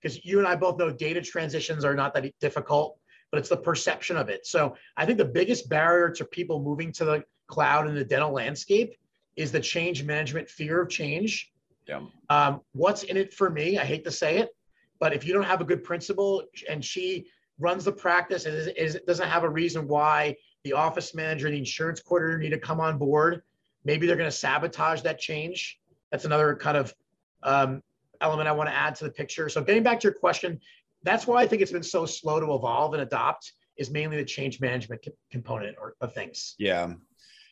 because 0.00 0.24
you 0.24 0.38
and 0.38 0.48
I 0.48 0.56
both 0.56 0.78
know 0.78 0.90
data 0.90 1.20
transitions 1.20 1.84
are 1.84 1.94
not 1.94 2.14
that 2.14 2.32
difficult, 2.40 2.98
but 3.30 3.38
it's 3.38 3.48
the 3.48 3.56
perception 3.56 4.16
of 4.16 4.28
it. 4.28 4.46
So 4.46 4.74
I 4.96 5.06
think 5.06 5.18
the 5.18 5.24
biggest 5.24 5.68
barrier 5.68 6.10
to 6.10 6.24
people 6.24 6.62
moving 6.62 6.92
to 6.92 7.04
the 7.04 7.24
cloud 7.46 7.88
in 7.88 7.94
the 7.94 8.04
dental 8.04 8.32
landscape 8.32 8.94
is 9.36 9.52
the 9.52 9.60
change 9.60 10.02
management 10.04 10.48
fear 10.48 10.82
of 10.82 10.88
change. 10.88 11.52
Yeah. 11.86 12.00
Um, 12.28 12.60
what's 12.72 13.02
in 13.02 13.16
it 13.16 13.32
for 13.32 13.50
me? 13.50 13.78
I 13.78 13.84
hate 13.84 14.04
to 14.04 14.10
say 14.10 14.38
it, 14.38 14.50
but 14.98 15.12
if 15.12 15.26
you 15.26 15.32
don't 15.32 15.44
have 15.44 15.60
a 15.60 15.64
good 15.64 15.84
principal 15.84 16.44
and 16.68 16.84
she 16.84 17.26
runs 17.60 17.84
the 17.84 17.92
practice 17.92 18.46
and 18.46 18.56
is, 18.56 18.66
is, 18.68 19.00
doesn't 19.06 19.28
have 19.28 19.44
a 19.44 19.48
reason 19.48 19.86
why 19.86 20.34
the 20.64 20.72
office 20.72 21.14
manager 21.14 21.46
and 21.46 21.54
the 21.54 21.58
insurance 21.58 22.00
coordinator 22.00 22.38
need 22.38 22.50
to 22.50 22.58
come 22.58 22.80
on 22.80 22.98
board. 22.98 23.42
Maybe 23.84 24.06
they're 24.06 24.16
going 24.16 24.30
to 24.30 24.36
sabotage 24.36 25.02
that 25.02 25.18
change. 25.18 25.78
That's 26.10 26.24
another 26.24 26.56
kind 26.56 26.76
of 26.76 26.94
um, 27.42 27.82
element 28.20 28.48
I 28.48 28.52
want 28.52 28.68
to 28.68 28.74
add 28.74 28.94
to 28.96 29.04
the 29.04 29.10
picture. 29.10 29.48
So 29.48 29.62
getting 29.62 29.82
back 29.82 30.00
to 30.00 30.04
your 30.04 30.14
question, 30.14 30.60
that's 31.02 31.26
why 31.26 31.42
I 31.42 31.46
think 31.46 31.62
it's 31.62 31.72
been 31.72 31.82
so 31.82 32.04
slow 32.04 32.40
to 32.40 32.54
evolve 32.54 32.92
and 32.94 33.02
adopt 33.02 33.52
is 33.76 33.90
mainly 33.90 34.16
the 34.16 34.24
change 34.24 34.60
management 34.60 35.06
component 35.30 35.76
or, 35.80 35.94
of 36.00 36.12
things. 36.12 36.54
Yeah. 36.58 36.94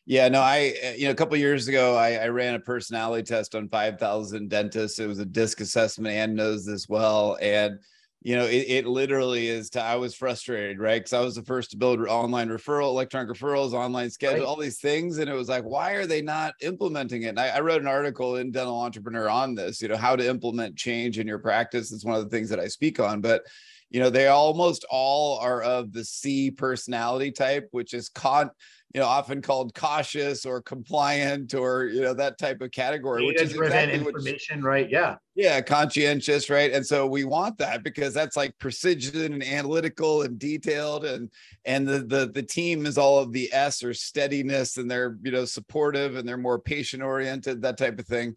Yeah, 0.04 0.28
no, 0.28 0.40
I 0.40 0.94
you 0.96 1.04
know 1.04 1.10
a 1.10 1.14
couple 1.14 1.36
years 1.36 1.68
ago 1.68 1.94
I, 1.94 2.14
I, 2.14 2.28
ran 2.28 2.54
a 2.54 2.58
personality 2.58 3.22
test 3.22 3.54
on 3.54 3.68
five 3.68 3.98
thousand 3.98 4.48
dentists. 4.48 4.98
It 4.98 5.06
was 5.06 5.18
a 5.18 5.26
disc 5.26 5.60
assessment 5.60 6.14
and 6.14 6.34
knows 6.34 6.64
this 6.64 6.88
well, 6.88 7.36
and 7.42 7.78
you 8.20 8.36
know 8.36 8.44
it, 8.44 8.66
it 8.68 8.86
literally 8.86 9.48
is. 9.48 9.70
To, 9.70 9.82
I 9.82 9.96
was 9.96 10.14
frustrated, 10.14 10.78
right? 10.78 11.00
Because 11.00 11.12
I 11.12 11.20
was 11.20 11.36
the 11.36 11.42
first 11.42 11.70
to 11.70 11.76
build 11.76 12.00
online 12.06 12.48
referral, 12.48 12.88
electronic 12.88 13.30
referrals, 13.30 13.72
online 13.72 14.10
schedule, 14.10 14.40
right. 14.40 14.46
all 14.46 14.56
these 14.56 14.80
things, 14.80 15.18
and 15.18 15.30
it 15.30 15.34
was 15.34 15.48
like, 15.48 15.64
why 15.64 15.92
are 15.92 16.06
they 16.06 16.22
not 16.22 16.54
implementing 16.60 17.22
it? 17.22 17.28
And 17.28 17.40
I, 17.40 17.48
I 17.48 17.60
wrote 17.60 17.80
an 17.80 17.88
article 17.88 18.36
in 18.36 18.50
Dental 18.50 18.78
Entrepreneur 18.80 19.28
on 19.28 19.54
this. 19.54 19.80
You 19.80 19.88
know 19.88 19.96
how 19.96 20.16
to 20.16 20.28
implement 20.28 20.76
change 20.76 21.18
in 21.18 21.26
your 21.26 21.38
practice. 21.38 21.92
It's 21.92 22.04
one 22.04 22.16
of 22.16 22.24
the 22.24 22.30
things 22.30 22.48
that 22.50 22.60
I 22.60 22.68
speak 22.68 23.00
on, 23.00 23.20
but 23.20 23.42
you 23.90 24.00
know 24.00 24.10
they 24.10 24.26
almost 24.26 24.84
all 24.90 25.38
are 25.38 25.62
of 25.62 25.92
the 25.92 26.04
c 26.04 26.50
personality 26.50 27.30
type 27.30 27.68
which 27.72 27.94
is 27.94 28.08
con 28.08 28.50
you 28.94 29.00
know 29.00 29.06
often 29.06 29.42
called 29.42 29.74
cautious 29.74 30.46
or 30.46 30.62
compliant 30.62 31.54
or 31.54 31.86
you 31.86 32.00
know 32.00 32.14
that 32.14 32.38
type 32.38 32.60
of 32.60 32.70
category 32.70 33.26
which 33.26 33.40
is 33.40 33.54
exactly 33.54 33.94
information 33.94 34.62
what, 34.62 34.68
right? 34.68 34.90
Yeah. 34.90 35.16
Yeah 35.34 35.60
conscientious 35.60 36.48
right? 36.48 36.72
And 36.72 36.84
so 36.84 37.06
we 37.06 37.24
want 37.24 37.58
that 37.58 37.84
because 37.84 38.14
that's 38.14 38.36
like 38.36 38.58
precision 38.58 39.34
and 39.34 39.44
analytical 39.44 40.22
and 40.22 40.38
detailed 40.38 41.04
and 41.04 41.30
and 41.64 41.86
the 41.86 41.98
the, 41.98 42.30
the 42.32 42.42
team 42.42 42.86
is 42.86 42.96
all 42.96 43.18
of 43.18 43.32
the 43.32 43.52
s 43.52 43.82
or 43.82 43.92
steadiness 43.92 44.78
and 44.78 44.90
they're 44.90 45.18
you 45.22 45.32
know 45.32 45.44
supportive 45.44 46.16
and 46.16 46.26
they're 46.26 46.38
more 46.38 46.58
patient 46.58 47.02
oriented 47.02 47.60
that 47.62 47.76
type 47.76 47.98
of 47.98 48.06
thing. 48.06 48.34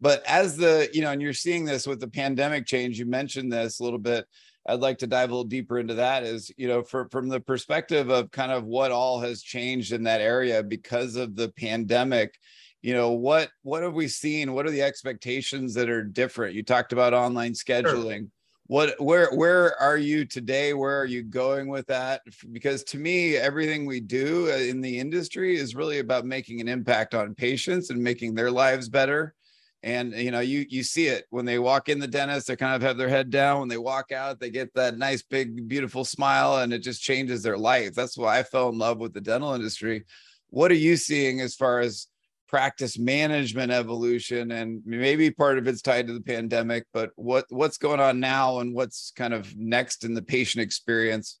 But 0.00 0.24
as 0.26 0.56
the 0.56 0.88
you 0.94 1.02
know 1.02 1.10
and 1.10 1.20
you're 1.20 1.34
seeing 1.34 1.66
this 1.66 1.86
with 1.86 2.00
the 2.00 2.08
pandemic 2.08 2.64
change 2.64 2.98
you 2.98 3.04
mentioned 3.04 3.52
this 3.52 3.80
a 3.80 3.84
little 3.84 3.98
bit 3.98 4.24
I'd 4.70 4.80
like 4.80 4.98
to 4.98 5.06
dive 5.08 5.30
a 5.30 5.32
little 5.32 5.48
deeper 5.48 5.78
into 5.78 5.94
that 5.94 6.22
is, 6.22 6.50
you 6.56 6.68
know, 6.68 6.82
for, 6.82 7.08
from 7.10 7.28
the 7.28 7.40
perspective 7.40 8.08
of 8.08 8.30
kind 8.30 8.52
of 8.52 8.64
what 8.64 8.92
all 8.92 9.20
has 9.20 9.42
changed 9.42 9.92
in 9.92 10.04
that 10.04 10.20
area 10.20 10.62
because 10.62 11.16
of 11.16 11.34
the 11.34 11.48
pandemic, 11.48 12.38
you 12.80 12.94
know, 12.94 13.10
what, 13.10 13.50
what 13.62 13.82
have 13.82 13.94
we 13.94 14.06
seen? 14.06 14.54
What 14.54 14.66
are 14.66 14.70
the 14.70 14.82
expectations 14.82 15.74
that 15.74 15.90
are 15.90 16.04
different? 16.04 16.54
You 16.54 16.62
talked 16.62 16.92
about 16.92 17.14
online 17.14 17.52
scheduling. 17.52 18.18
Sure. 18.18 18.28
What, 18.68 19.00
where, 19.00 19.34
where 19.34 19.76
are 19.82 19.96
you 19.96 20.24
today? 20.24 20.72
Where 20.74 21.00
are 21.00 21.06
you 21.06 21.24
going 21.24 21.68
with 21.68 21.88
that? 21.88 22.22
Because 22.52 22.84
to 22.84 22.98
me, 22.98 23.36
everything 23.36 23.84
we 23.84 23.98
do 23.98 24.48
uh, 24.52 24.56
in 24.56 24.80
the 24.80 25.00
industry 25.00 25.56
is 25.56 25.74
really 25.74 25.98
about 25.98 26.24
making 26.24 26.60
an 26.60 26.68
impact 26.68 27.12
on 27.12 27.34
patients 27.34 27.90
and 27.90 28.00
making 28.00 28.34
their 28.34 28.52
lives 28.52 28.88
better 28.88 29.34
and 29.82 30.12
you 30.12 30.30
know 30.30 30.40
you 30.40 30.66
you 30.68 30.82
see 30.82 31.06
it 31.06 31.24
when 31.30 31.44
they 31.44 31.58
walk 31.58 31.88
in 31.88 31.98
the 31.98 32.06
dentist 32.06 32.46
they 32.46 32.56
kind 32.56 32.74
of 32.74 32.82
have 32.82 32.98
their 32.98 33.08
head 33.08 33.30
down. 33.30 33.60
When 33.60 33.68
they 33.68 33.78
walk 33.78 34.12
out 34.12 34.38
they 34.38 34.50
get 34.50 34.74
that 34.74 34.98
nice 34.98 35.22
big 35.22 35.68
beautiful 35.68 36.04
smile 36.04 36.58
and 36.58 36.72
it 36.72 36.80
just 36.80 37.02
changes 37.02 37.42
their 37.42 37.56
life. 37.58 37.94
That's 37.94 38.16
why 38.16 38.38
i 38.38 38.42
fell 38.42 38.68
in 38.68 38.78
love 38.78 38.98
with 38.98 39.14
the 39.14 39.20
dental 39.20 39.54
industry. 39.54 40.04
What 40.48 40.70
are 40.70 40.74
you 40.74 40.96
seeing 40.96 41.40
as 41.40 41.54
far 41.54 41.80
as 41.80 42.08
practice 42.48 42.98
management 42.98 43.72
evolution? 43.72 44.50
And 44.50 44.82
maybe 44.84 45.30
part 45.30 45.56
of 45.56 45.66
it's 45.66 45.82
tied 45.82 46.08
to 46.08 46.12
the 46.12 46.20
pandemic 46.20 46.84
but 46.92 47.10
what 47.16 47.46
what's 47.48 47.78
going 47.78 48.00
on 48.00 48.20
now 48.20 48.58
and 48.58 48.74
what's 48.74 49.12
kind 49.16 49.32
of 49.32 49.56
next 49.56 50.04
in 50.04 50.12
the 50.12 50.22
patient 50.22 50.62
experience? 50.62 51.38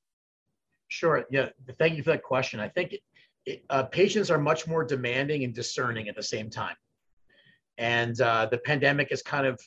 Sure. 0.88 1.26
Yeah 1.30 1.50
thank 1.78 1.96
you 1.96 2.02
for 2.02 2.10
that 2.10 2.22
question. 2.22 2.58
I 2.58 2.68
think 2.68 2.96
it, 3.44 3.64
uh, 3.68 3.84
patients 3.84 4.30
are 4.30 4.38
much 4.38 4.66
more 4.66 4.84
demanding 4.84 5.44
and 5.44 5.54
discerning 5.54 6.08
at 6.08 6.16
the 6.16 6.22
same 6.22 6.48
time 6.48 6.76
and 7.78 8.20
uh, 8.20 8.46
the 8.50 8.58
pandemic 8.58 9.10
has 9.10 9.22
kind 9.22 9.46
of 9.46 9.60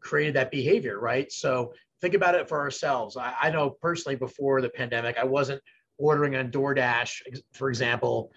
created 0.00 0.34
that 0.34 0.50
behavior, 0.50 0.98
right? 0.98 1.30
So 1.30 1.72
think 2.00 2.14
about 2.14 2.34
it 2.34 2.48
for 2.48 2.58
ourselves. 2.58 3.16
I, 3.16 3.34
I 3.40 3.50
know 3.50 3.70
personally 3.70 4.16
before 4.16 4.60
the 4.60 4.70
pandemic, 4.70 5.18
I 5.18 5.24
wasn't 5.24 5.62
ordering 5.98 6.36
on 6.36 6.50
DoorDash, 6.50 7.42
for 7.52 7.68
example, 7.68 8.32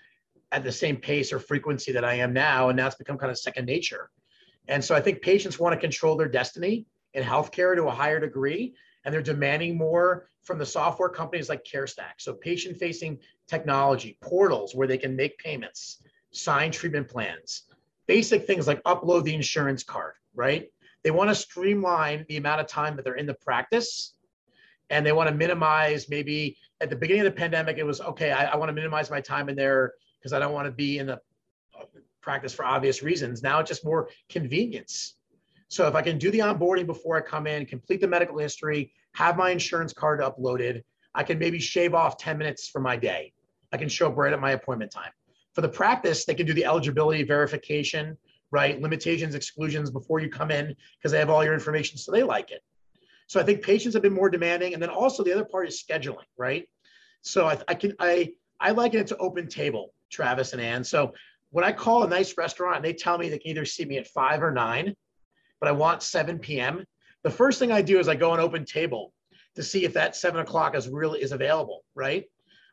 at 0.52 0.64
the 0.64 0.72
same 0.72 0.98
pace 0.98 1.34
or 1.34 1.40
frequency 1.40 1.92
that 1.94 2.06
I 2.06 2.16
am 2.16 2.34
now. 2.34 2.70
And 2.70 2.78
now 2.78 2.88
it's 2.88 2.96
become 2.96 3.18
kind 3.18 3.32
of 3.32 3.40
second 3.40 3.66
nature. 3.66 4.10
And 4.68 4.84
so 4.84 4.96
I 4.96 5.02
think 5.02 5.22
patients 5.22 5.60
want 5.60 5.74
to 5.74 5.80
control 5.80 6.16
their 6.16 6.28
destiny 6.28 6.86
in 7.14 7.24
healthcare 7.24 7.76
to 7.76 7.86
a 7.86 7.92
higher 7.92 8.20
degree, 8.20 8.74
and 9.04 9.14
they're 9.14 9.22
demanding 9.22 9.78
more 9.78 10.30
from 10.44 10.58
the 10.58 10.66
software 10.66 11.10
companies 11.10 11.50
like 11.50 11.64
CareStack. 11.64 12.16
So 12.20 12.34
patient 12.34 12.78
facing 12.78 13.20
technology, 13.48 14.18
portals 14.22 14.76
where 14.76 14.88
they 14.88 14.98
can 14.98 15.16
make 15.16 15.38
payments, 15.38 16.02
sign 16.32 16.72
treatment 16.72 17.08
plans, 17.08 17.64
basic 18.14 18.46
things 18.46 18.68
like 18.68 18.84
upload 18.84 19.24
the 19.24 19.34
insurance 19.34 19.82
card, 19.82 20.14
right? 20.36 20.68
They 21.04 21.10
want 21.10 21.32
to 21.32 21.36
streamline 21.36 22.28
the 22.30 22.38
amount 22.38 22.62
of 22.62 22.68
time 22.68 22.96
that 22.96 23.04
they're 23.04 23.16
in 23.16 23.26
the 23.26 23.34
practice 23.34 24.14
and 24.92 25.04
they 25.04 25.12
want 25.12 25.30
to 25.30 25.36
minimize 25.36 26.08
maybe 26.10 26.56
at 26.80 26.92
the 26.92 26.96
beginning 26.96 27.26
of 27.26 27.34
the 27.34 27.40
pandemic, 27.40 27.80
it 27.80 27.84
was 27.84 28.02
okay, 28.02 28.32
I, 28.32 28.46
I 28.54 28.56
want 28.56 28.70
to 28.70 28.74
minimize 28.74 29.10
my 29.10 29.20
time 29.20 29.50
in 29.50 29.56
there 29.56 29.94
because 30.20 30.32
I 30.32 30.38
don't 30.38 30.54
want 30.54 30.68
to 30.68 30.72
be 30.72 31.00
in 31.00 31.08
the 31.08 31.20
uh, 31.76 31.86
practice 32.22 32.54
for 32.54 32.66
obvious 32.66 33.02
reasons. 33.02 33.42
Now 33.42 33.60
it's 33.60 33.68
just 33.68 33.84
more 33.84 34.10
convenience. 34.30 35.16
So 35.70 35.88
if 35.88 35.96
I 35.96 36.04
can 36.04 36.20
do 36.20 36.30
the 36.30 36.40
onboarding 36.40 36.86
before 36.86 37.18
I 37.18 37.22
come 37.22 37.48
in, 37.48 37.66
complete 37.66 38.00
the 38.00 38.08
medical 38.08 38.38
history, 38.38 38.94
have 39.16 39.38
my 39.38 39.50
insurance 39.50 39.92
card 39.92 40.20
uploaded, 40.20 40.84
I 41.16 41.24
can 41.24 41.40
maybe 41.40 41.58
shave 41.58 41.96
off 41.96 42.18
10 42.18 42.38
minutes 42.38 42.70
from 42.70 42.84
my 42.84 42.96
day. 42.96 43.34
I 43.72 43.78
can 43.78 43.90
show 43.90 44.06
up 44.08 44.18
right 44.18 44.34
at 44.34 44.40
my 44.40 44.52
appointment 44.52 44.92
time. 44.92 45.14
For 45.54 45.62
the 45.62 45.70
practice, 45.70 46.26
they 46.26 46.34
can 46.34 46.46
do 46.46 46.54
the 46.54 46.66
eligibility 46.66 47.24
verification, 47.24 48.18
right? 48.52 48.82
Limitations, 48.82 49.36
exclusions 49.36 49.92
before 49.92 50.20
you 50.20 50.30
come 50.30 50.52
in 50.52 50.76
because 50.98 51.12
they 51.12 51.20
have 51.20 51.30
all 51.30 51.44
your 51.44 51.54
information, 51.54 51.98
so 51.98 52.12
they 52.12 52.24
like 52.24 52.52
it. 52.52 52.62
So 53.28 53.40
I 53.40 53.44
think 53.44 53.62
patients 53.62 53.94
have 53.94 54.04
been 54.04 54.14
more 54.14 54.30
demanding, 54.30 54.74
and 54.74 54.82
then 54.82 54.90
also 54.90 55.24
the 55.24 55.34
other 55.34 55.46
part 55.46 55.68
is 55.68 55.84
scheduling, 55.84 56.26
right? 56.38 56.68
So 57.22 57.48
I, 57.48 57.58
I 57.68 57.74
can 57.76 57.94
I 58.00 58.34
I 58.60 58.72
liken 58.72 59.00
it 59.00 59.08
to 59.08 59.16
OpenTable, 59.16 59.88
Travis 60.12 60.54
and 60.54 60.62
Anne. 60.62 60.84
So 60.84 61.14
when 61.52 61.64
I 61.64 61.72
call 61.72 62.04
a 62.04 62.08
nice 62.08 62.38
restaurant 62.38 62.78
and 62.78 62.86
they 62.86 62.94
tell 62.94 63.18
me 63.18 63.30
they 63.30 63.38
can 63.38 63.52
either 63.52 63.66
see 63.66 63.86
me 63.86 63.98
at 63.98 64.08
five 64.08 64.42
or 64.42 64.52
nine, 64.52 64.96
but 65.60 65.70
I 65.70 65.72
want 65.72 66.04
7 66.04 66.40
p.m. 66.40 66.84
The 67.24 67.30
first 67.30 67.60
thing 67.60 67.72
I 67.72 67.82
do 67.82 68.00
is 68.00 68.08
I 68.08 68.16
go 68.16 68.32
on 68.32 68.40
OpenTable 68.40 69.12
to 69.56 69.64
see 69.64 69.86
if 69.86 69.94
that 69.94 70.16
seven 70.16 70.42
o'clock 70.42 70.76
is 70.76 70.90
really 70.90 71.22
is 71.22 71.32
available, 71.32 71.84
right? 71.96 72.26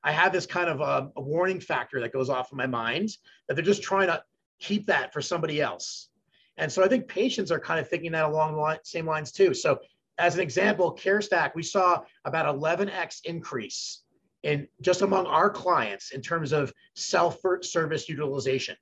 I 0.03 0.13
have 0.13 0.33
this 0.33 0.47
kind 0.47 0.69
of 0.69 0.81
a, 0.81 1.11
a 1.17 1.21
warning 1.21 1.61
factor 1.61 2.01
that 2.01 2.13
goes 2.13 2.31
off 2.31 2.53
in 2.53 2.59
my 2.59 2.67
mind 2.67 3.11
that 3.47 3.55
they're 3.55 3.65
just 3.65 3.83
trying 3.83 4.09
to 4.09 4.23
keep 4.59 4.87
that 4.87 5.13
for 5.13 5.21
somebody 5.21 5.61
else. 5.61 6.09
And 6.57 6.71
so 6.71 6.85
I 6.85 6.89
think 6.89 7.09
patients 7.09 7.51
are 7.51 7.61
kind 7.61 7.81
of 7.81 7.89
thinking 7.89 8.13
that 8.13 8.25
along 8.25 8.53
the 8.53 8.61
line, 8.61 8.79
same 8.83 9.07
lines 9.07 9.33
too. 9.33 9.55
So 9.55 9.79
as 10.19 10.35
an 10.35 10.41
example, 10.41 10.95
CareStack, 10.95 11.53
we 11.55 11.63
saw 11.63 12.03
about 12.25 12.47
11x 12.55 13.21
increase 13.25 14.03
in 14.43 14.67
just 14.81 15.03
among 15.03 15.27
our 15.27 15.51
clients 15.51 16.13
in 16.13 16.23
terms 16.23 16.53
of 16.53 16.73
self-service 16.95 18.09
utilization 18.09 18.77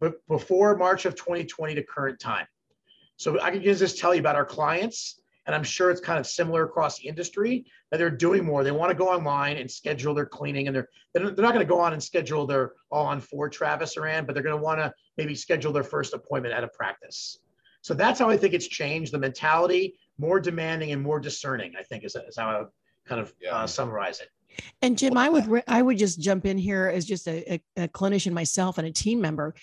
but 0.00 0.14
before 0.28 0.76
March 0.76 1.04
of 1.04 1.14
2020 1.14 1.74
to 1.74 1.82
current 1.82 2.18
time. 2.20 2.46
So 3.16 3.40
I 3.40 3.50
can 3.50 3.62
just 3.62 3.98
tell 3.98 4.14
you 4.14 4.20
about 4.20 4.36
our 4.36 4.44
clients 4.44 5.20
and 5.48 5.54
I'm 5.54 5.64
sure 5.64 5.90
it's 5.90 6.00
kind 6.00 6.18
of 6.18 6.26
similar 6.26 6.64
across 6.64 6.98
the 6.98 7.08
industry 7.08 7.64
that 7.90 7.96
they're 7.96 8.10
doing 8.10 8.44
more. 8.44 8.62
They 8.62 8.70
want 8.70 8.90
to 8.90 8.94
go 8.94 9.08
online 9.08 9.56
and 9.56 9.68
schedule 9.68 10.12
their 10.12 10.26
cleaning, 10.26 10.68
and 10.68 10.76
they're 10.76 10.88
they're 11.14 11.24
not 11.24 11.54
going 11.54 11.60
to 11.60 11.64
go 11.64 11.80
on 11.80 11.94
and 11.94 12.02
schedule 12.02 12.46
their 12.46 12.74
All-on-4 12.90 13.50
Travis 13.50 13.96
or 13.96 14.06
Anne, 14.06 14.26
but 14.26 14.34
they're 14.34 14.42
going 14.42 14.56
to 14.56 14.62
want 14.62 14.78
to 14.78 14.92
maybe 15.16 15.34
schedule 15.34 15.72
their 15.72 15.82
first 15.82 16.12
appointment 16.12 16.54
at 16.54 16.64
a 16.64 16.68
practice. 16.68 17.38
So 17.80 17.94
that's 17.94 18.18
how 18.18 18.28
I 18.28 18.36
think 18.36 18.52
it's 18.52 18.68
changed 18.68 19.10
the 19.10 19.18
mentality, 19.18 19.98
more 20.18 20.38
demanding 20.38 20.92
and 20.92 21.02
more 21.02 21.18
discerning. 21.18 21.72
I 21.78 21.82
think 21.82 22.04
is, 22.04 22.14
is 22.14 22.36
how 22.36 22.50
I 22.50 22.58
would 22.58 22.68
kind 23.06 23.20
of 23.22 23.32
yeah. 23.40 23.56
uh, 23.56 23.66
summarize 23.66 24.20
it. 24.20 24.28
And 24.82 24.98
Jim, 24.98 25.16
I 25.16 25.30
would 25.30 25.62
I 25.66 25.80
would 25.80 25.96
just 25.96 26.20
jump 26.20 26.44
in 26.44 26.58
here 26.58 26.92
as 26.94 27.06
just 27.06 27.26
a, 27.26 27.54
a, 27.54 27.84
a 27.84 27.88
clinician 27.88 28.32
myself 28.32 28.76
and 28.76 28.86
a 28.86 28.92
team 28.92 29.18
member. 29.18 29.54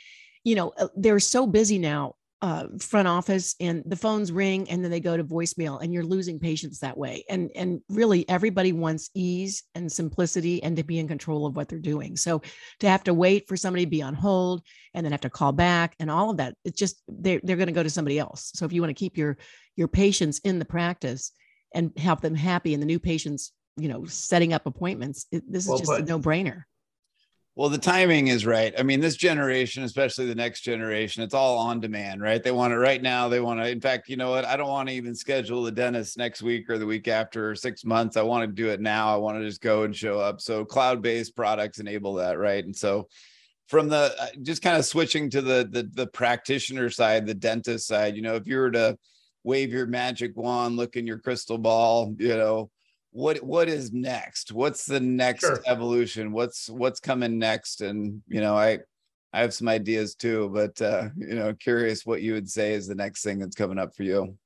You 0.43 0.55
know, 0.55 0.73
uh, 0.79 0.87
they're 0.95 1.19
so 1.19 1.45
busy 1.45 1.77
now 1.77 2.15
uh, 2.45 2.67
front 2.79 3.07
office 3.07 3.55
and 3.59 3.81
the 3.87 3.95
phones 3.95 4.31
ring 4.31 4.69
and 4.69 4.83
then 4.83 4.91
they 4.91 4.99
go 4.99 5.17
to 5.17 5.23
voicemail 5.23 5.81
and 5.81 5.91
you're 5.91 6.03
losing 6.03 6.37
patients 6.37 6.77
that 6.77 6.95
way. 6.95 7.25
And 7.27 7.49
and 7.55 7.81
really 7.89 8.29
everybody 8.29 8.71
wants 8.71 9.09
ease 9.15 9.63
and 9.73 9.91
simplicity 9.91 10.61
and 10.61 10.77
to 10.77 10.83
be 10.83 10.99
in 10.99 11.07
control 11.07 11.47
of 11.47 11.55
what 11.55 11.69
they're 11.69 11.79
doing. 11.79 12.15
So 12.15 12.43
to 12.81 12.87
have 12.87 13.03
to 13.05 13.15
wait 13.15 13.47
for 13.47 13.57
somebody 13.57 13.85
to 13.85 13.89
be 13.89 14.03
on 14.03 14.13
hold 14.13 14.61
and 14.93 15.03
then 15.03 15.11
have 15.11 15.21
to 15.21 15.29
call 15.31 15.53
back 15.53 15.95
and 15.99 16.11
all 16.11 16.29
of 16.29 16.37
that 16.37 16.53
it's 16.63 16.77
just 16.77 17.01
they're, 17.07 17.41
they're 17.41 17.55
going 17.55 17.65
to 17.65 17.73
go 17.73 17.81
to 17.81 17.89
somebody 17.89 18.19
else. 18.19 18.51
So 18.53 18.63
if 18.63 18.71
you 18.71 18.79
want 18.79 18.91
to 18.91 18.99
keep 18.99 19.17
your 19.17 19.37
your 19.75 19.87
patients 19.87 20.37
in 20.43 20.59
the 20.59 20.65
practice 20.65 21.31
and 21.73 21.97
help 21.97 22.21
them 22.21 22.35
happy 22.35 22.75
and 22.75 22.83
the 22.83 22.87
new 22.87 22.99
patients 22.99 23.53
you 23.75 23.89
know 23.89 24.05
setting 24.05 24.53
up 24.53 24.67
appointments 24.67 25.25
it, 25.31 25.41
this 25.51 25.63
is 25.63 25.69
well 25.69 25.79
just 25.79 25.89
put. 25.89 26.01
a 26.01 26.05
no-brainer 26.05 26.61
well, 27.55 27.69
the 27.69 27.77
timing 27.77 28.27
is 28.27 28.45
right. 28.45 28.73
I 28.77 28.83
mean, 28.83 28.99
this 28.99 29.15
generation, 29.15 29.83
especially 29.83 30.25
the 30.25 30.35
next 30.35 30.61
generation, 30.61 31.23
it's 31.23 31.33
all 31.33 31.57
on 31.57 31.79
demand, 31.79 32.21
right? 32.21 32.43
They 32.43 32.51
want 32.51 32.73
it 32.73 32.77
right 32.77 33.01
now. 33.01 33.29
They 33.29 33.39
want 33.39 33.61
to, 33.61 33.69
in 33.69 33.79
fact, 33.79 34.09
you 34.09 34.17
know 34.17 34.31
what? 34.31 34.43
I 34.43 34.57
don't 34.57 34.67
want 34.67 34.89
to 34.89 34.95
even 34.95 35.15
schedule 35.15 35.63
the 35.63 35.71
dentist 35.71 36.17
next 36.17 36.41
week 36.41 36.69
or 36.69 36.77
the 36.77 36.85
week 36.85 37.07
after 37.07 37.51
or 37.51 37.55
six 37.55 37.85
months. 37.85 38.17
I 38.17 38.23
want 38.23 38.45
to 38.45 38.53
do 38.53 38.69
it 38.71 38.81
now. 38.81 39.13
I 39.13 39.15
want 39.15 39.37
to 39.39 39.45
just 39.45 39.61
go 39.61 39.83
and 39.83 39.95
show 39.95 40.19
up. 40.19 40.41
So 40.41 40.65
cloud 40.65 41.01
based 41.01 41.33
products 41.33 41.79
enable 41.79 42.15
that, 42.15 42.37
right? 42.37 42.63
And 42.63 42.75
so 42.75 43.07
from 43.67 43.87
the 43.87 44.13
uh, 44.19 44.27
just 44.41 44.61
kind 44.61 44.77
of 44.77 44.85
switching 44.85 45.29
to 45.29 45.41
the, 45.41 45.67
the 45.71 45.89
the 45.93 46.07
practitioner 46.07 46.89
side, 46.89 47.25
the 47.25 47.33
dentist 47.33 47.87
side, 47.87 48.17
you 48.17 48.21
know, 48.21 48.35
if 48.35 48.47
you 48.47 48.57
were 48.57 48.71
to 48.71 48.97
wave 49.43 49.71
your 49.71 49.87
magic 49.87 50.35
wand, 50.35 50.75
look 50.75 50.97
in 50.97 51.07
your 51.07 51.19
crystal 51.19 51.57
ball, 51.57 52.13
you 52.19 52.35
know, 52.35 52.69
what 53.15 53.41
what 53.41 53.69
is 53.69 53.93
next? 53.93 54.51
What's 54.51 54.85
the 54.85 54.99
next 54.99 55.45
sure. 55.45 55.61
evolution? 55.65 56.33
What's 56.33 56.69
what's 56.69 56.99
coming 56.99 57.39
next? 57.39 57.79
And 57.79 58.21
you 58.27 58.41
know, 58.41 58.57
I 58.57 58.79
I 59.31 59.39
have 59.39 59.53
some 59.53 59.69
ideas 59.69 60.15
too, 60.15 60.51
but 60.53 60.81
uh, 60.81 61.07
you 61.15 61.35
know, 61.35 61.53
curious 61.53 62.05
what 62.05 62.21
you 62.21 62.33
would 62.33 62.49
say 62.49 62.73
is 62.73 62.87
the 62.87 62.95
next 62.95 63.23
thing 63.23 63.39
that's 63.39 63.55
coming 63.55 63.79
up 63.79 63.95
for 63.95 64.03
you. 64.03 64.37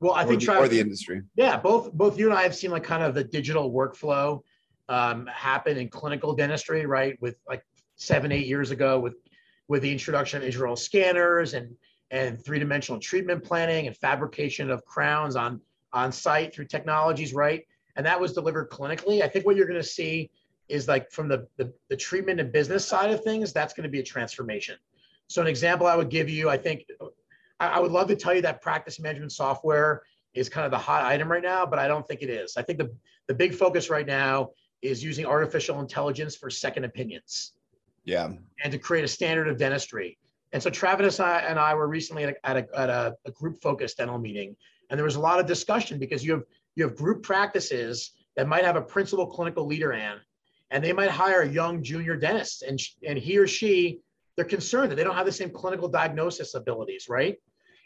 Well, 0.00 0.12
I 0.12 0.24
think 0.24 0.38
or 0.38 0.40
the, 0.40 0.44
Travis, 0.44 0.66
or 0.66 0.68
the 0.68 0.80
industry. 0.80 1.22
Yeah, 1.36 1.56
both 1.56 1.92
both 1.92 2.18
you 2.18 2.28
and 2.28 2.36
I 2.36 2.42
have 2.42 2.56
seen 2.56 2.72
like 2.72 2.82
kind 2.82 3.04
of 3.04 3.14
the 3.14 3.22
digital 3.22 3.72
workflow 3.72 4.40
um, 4.88 5.28
happen 5.28 5.76
in 5.76 5.88
clinical 5.88 6.34
dentistry, 6.34 6.86
right? 6.86 7.16
With 7.20 7.36
like 7.48 7.62
seven, 7.94 8.32
eight 8.32 8.48
years 8.48 8.72
ago, 8.72 8.98
with 8.98 9.14
with 9.68 9.82
the 9.82 9.92
introduction 9.92 10.42
of 10.42 10.48
intraoral 10.48 10.76
scanners 10.76 11.54
and 11.54 11.76
and 12.10 12.44
three 12.44 12.58
dimensional 12.58 13.00
treatment 13.00 13.44
planning 13.44 13.86
and 13.86 13.96
fabrication 13.96 14.68
of 14.68 14.84
crowns 14.84 15.36
on 15.36 15.60
on 15.92 16.10
site 16.10 16.52
through 16.52 16.66
technologies, 16.66 17.32
right? 17.32 17.62
And 17.96 18.04
that 18.06 18.20
was 18.20 18.32
delivered 18.32 18.70
clinically. 18.70 19.22
I 19.22 19.28
think 19.28 19.46
what 19.46 19.56
you're 19.56 19.66
going 19.66 19.80
to 19.80 19.86
see 19.86 20.30
is 20.68 20.88
like 20.88 21.10
from 21.10 21.28
the, 21.28 21.46
the, 21.56 21.72
the 21.90 21.96
treatment 21.96 22.40
and 22.40 22.50
business 22.50 22.84
side 22.84 23.10
of 23.10 23.22
things, 23.22 23.52
that's 23.52 23.74
going 23.74 23.84
to 23.84 23.90
be 23.90 24.00
a 24.00 24.02
transformation. 24.02 24.76
So 25.28 25.42
an 25.42 25.48
example 25.48 25.86
I 25.86 25.96
would 25.96 26.10
give 26.10 26.28
you, 26.28 26.48
I 26.48 26.56
think 26.56 26.86
I, 27.60 27.68
I 27.68 27.78
would 27.78 27.92
love 27.92 28.08
to 28.08 28.16
tell 28.16 28.34
you 28.34 28.42
that 28.42 28.62
practice 28.62 28.98
management 28.98 29.32
software 29.32 30.02
is 30.34 30.48
kind 30.48 30.64
of 30.64 30.70
the 30.70 30.78
hot 30.78 31.04
item 31.04 31.30
right 31.30 31.42
now, 31.42 31.64
but 31.64 31.78
I 31.78 31.86
don't 31.86 32.06
think 32.06 32.22
it 32.22 32.30
is. 32.30 32.56
I 32.56 32.62
think 32.62 32.78
the, 32.78 32.92
the 33.28 33.34
big 33.34 33.54
focus 33.54 33.90
right 33.90 34.06
now 34.06 34.50
is 34.82 35.02
using 35.02 35.24
artificial 35.24 35.80
intelligence 35.80 36.36
for 36.36 36.50
second 36.50 36.84
opinions. 36.84 37.52
Yeah. 38.04 38.32
And 38.62 38.72
to 38.72 38.78
create 38.78 39.04
a 39.04 39.08
standard 39.08 39.48
of 39.48 39.56
dentistry. 39.56 40.18
And 40.52 40.62
so 40.62 40.70
Travis 40.70 41.20
and 41.20 41.58
I 41.58 41.74
were 41.74 41.88
recently 41.88 42.24
at 42.24 42.30
a, 42.30 42.46
at 42.46 42.56
a, 42.56 42.78
at 42.78 42.90
a, 42.90 43.16
a 43.24 43.30
group 43.30 43.60
focused 43.60 43.96
dental 43.96 44.18
meeting, 44.18 44.54
and 44.90 44.98
there 44.98 45.04
was 45.04 45.16
a 45.16 45.20
lot 45.20 45.40
of 45.40 45.46
discussion 45.46 45.98
because 45.98 46.24
you 46.24 46.32
have 46.32 46.42
you 46.76 46.84
have 46.84 46.96
group 46.96 47.22
practices 47.22 48.12
that 48.36 48.48
might 48.48 48.64
have 48.64 48.76
a 48.76 48.82
principal 48.82 49.26
clinical 49.26 49.66
leader 49.66 49.92
in, 49.92 50.16
and 50.70 50.82
they 50.82 50.92
might 50.92 51.10
hire 51.10 51.42
a 51.42 51.48
young 51.48 51.82
junior 51.82 52.16
dentist, 52.16 52.62
and 52.62 52.80
and 53.06 53.18
he 53.18 53.38
or 53.38 53.46
she 53.46 54.00
they're 54.36 54.44
concerned 54.44 54.90
that 54.90 54.96
they 54.96 55.04
don't 55.04 55.14
have 55.14 55.26
the 55.26 55.32
same 55.32 55.50
clinical 55.50 55.88
diagnosis 55.88 56.54
abilities, 56.54 57.08
right? 57.08 57.36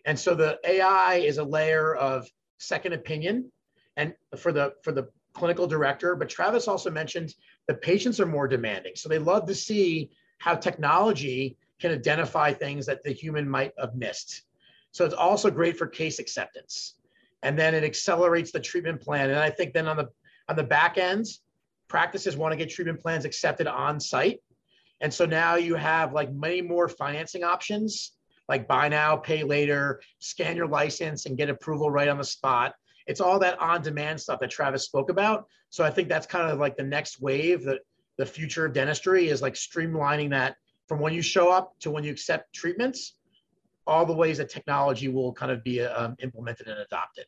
And 0.07 0.19
so 0.19 0.35
the 0.35 0.59
AI 0.65 1.17
is 1.17 1.39
a 1.39 1.45
layer 1.45 1.95
of 1.95 2.27
second 2.59 2.95
opinion, 2.95 3.53
and 3.97 4.15
for 4.39 4.53
the 4.53 4.75
for 4.83 4.93
the 4.93 5.09
clinical 5.35 5.67
director. 5.67 6.17
But 6.17 6.29
Travis 6.29 6.69
also 6.69 6.91
mentioned 6.91 7.35
the 7.67 7.75
patients 7.75 8.21
are 8.21 8.27
more 8.27 8.49
demanding, 8.49 8.93
so 8.97 9.09
they 9.09 9.19
love 9.19 9.47
to 9.47 9.55
see 9.55 10.11
how 10.39 10.55
technology 10.55 11.57
can 11.81 11.93
identify 11.93 12.53
things 12.53 12.87
that 12.87 13.03
the 13.05 13.13
human 13.13 13.49
might 13.49 13.73
have 13.79 13.95
missed. 13.95 14.43
So 14.93 15.05
it's 15.05 15.15
also 15.15 15.51
great 15.51 15.77
for 15.77 15.87
case 15.87 16.19
acceptance. 16.19 16.95
And 17.43 17.59
then 17.59 17.75
it 17.75 17.85
accelerates 17.85 18.51
the 18.51 18.61
treatment 18.61 19.01
plan. 19.01 19.31
And 19.31 19.39
I 19.39 19.51
think 19.51 19.73
then 19.73 19.87
on 19.87 19.97
the 19.97 20.09
on 20.49 20.57
the 20.57 20.65
back 20.65 20.99
ends, 20.99 21.43
practices 21.89 22.37
want 22.37 22.53
to 22.53 22.57
get 22.57 22.71
treatment 22.71 23.01
plans 23.01 23.25
accepted 23.25 23.67
on 23.67 24.01
site. 24.01 24.41
And 25.01 25.13
so 25.13 25.27
now 25.27 25.57
you 25.57 25.75
have 25.75 26.13
like 26.13 26.33
many 26.33 26.61
more 26.61 26.89
financing 26.89 27.45
options, 27.45 28.13
like 28.49 28.67
buy 28.67 28.89
now, 28.89 29.17
pay 29.17 29.45
later, 29.45 30.01
scan 30.19 30.57
your 30.57 30.67
license 30.67 31.27
and 31.27 31.37
get 31.37 31.51
approval 31.51 31.91
right 31.91 32.09
on 32.09 32.19
the 32.19 32.25
spot. 32.25 32.75
It's 33.07 33.21
all 33.21 33.39
that 33.39 33.61
on-demand 33.61 34.21
stuff 34.21 34.41
that 34.41 34.51
Travis 34.51 34.85
spoke 34.85 35.11
about. 35.11 35.47
So 35.71 35.85
I 35.85 35.91
think 35.91 36.09
that's 36.09 36.27
kind 36.27 36.51
of 36.51 36.59
like 36.59 36.77
the 36.77 36.83
next 36.83 37.21
wave 37.21 37.65
that 37.65 37.81
the 38.17 38.27
future 38.27 38.67
of 38.67 38.73
dentistry 38.73 39.29
is 39.29 39.41
like 39.41 39.55
streamlining 39.55 40.31
that 40.31 40.57
from 40.89 40.99
when 40.99 41.13
you 41.13 41.23
show 41.23 41.51
up 41.51 41.79
to 41.81 41.91
when 41.91 42.05
you 42.05 42.11
accept 42.11 42.53
treatments, 42.53 43.18
all 43.89 44.07
the 44.07 44.13
ways 44.13 44.39
that 44.39 44.51
technology 44.51 45.09
will 45.09 45.33
kind 45.33 45.51
of 45.51 45.65
be 45.65 45.81
um, 45.81 46.15
implemented 46.21 46.69
and 46.69 46.79
adopted. 46.79 47.27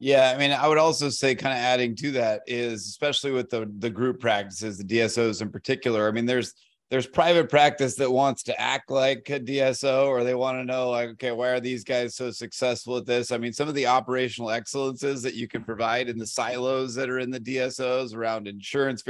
Yeah, 0.00 0.32
I 0.34 0.38
mean, 0.38 0.50
I 0.50 0.66
would 0.66 0.78
also 0.78 1.10
say, 1.10 1.34
kind 1.34 1.52
of 1.52 1.62
adding 1.62 1.94
to 1.96 2.10
that 2.12 2.42
is, 2.46 2.86
especially 2.86 3.32
with 3.32 3.50
the 3.50 3.70
the 3.78 3.90
group 3.90 4.18
practices, 4.18 4.78
the 4.78 4.84
DSOs 4.84 5.42
in 5.42 5.50
particular. 5.50 6.08
I 6.08 6.10
mean, 6.10 6.26
there's 6.26 6.54
there's 6.90 7.06
private 7.06 7.48
practice 7.48 7.94
that 7.94 8.10
wants 8.10 8.42
to 8.42 8.60
act 8.60 8.90
like 8.90 9.30
a 9.30 9.38
DSO 9.38 10.08
or 10.08 10.24
they 10.24 10.34
want 10.34 10.58
to 10.58 10.64
know 10.64 10.90
like, 10.90 11.10
okay, 11.10 11.30
why 11.30 11.50
are 11.50 11.60
these 11.60 11.84
guys 11.84 12.16
so 12.16 12.32
successful 12.32 12.96
at 12.96 13.06
this? 13.06 13.30
I 13.30 13.38
mean, 13.38 13.52
some 13.52 13.68
of 13.68 13.76
the 13.76 13.86
operational 13.86 14.50
excellences 14.50 15.22
that 15.22 15.34
you 15.34 15.46
can 15.46 15.62
provide 15.62 16.08
in 16.08 16.18
the 16.18 16.26
silos 16.26 16.96
that 16.96 17.08
are 17.08 17.20
in 17.20 17.30
the 17.30 17.38
DSOs 17.38 18.12
around 18.12 18.48
insurance, 18.48 19.04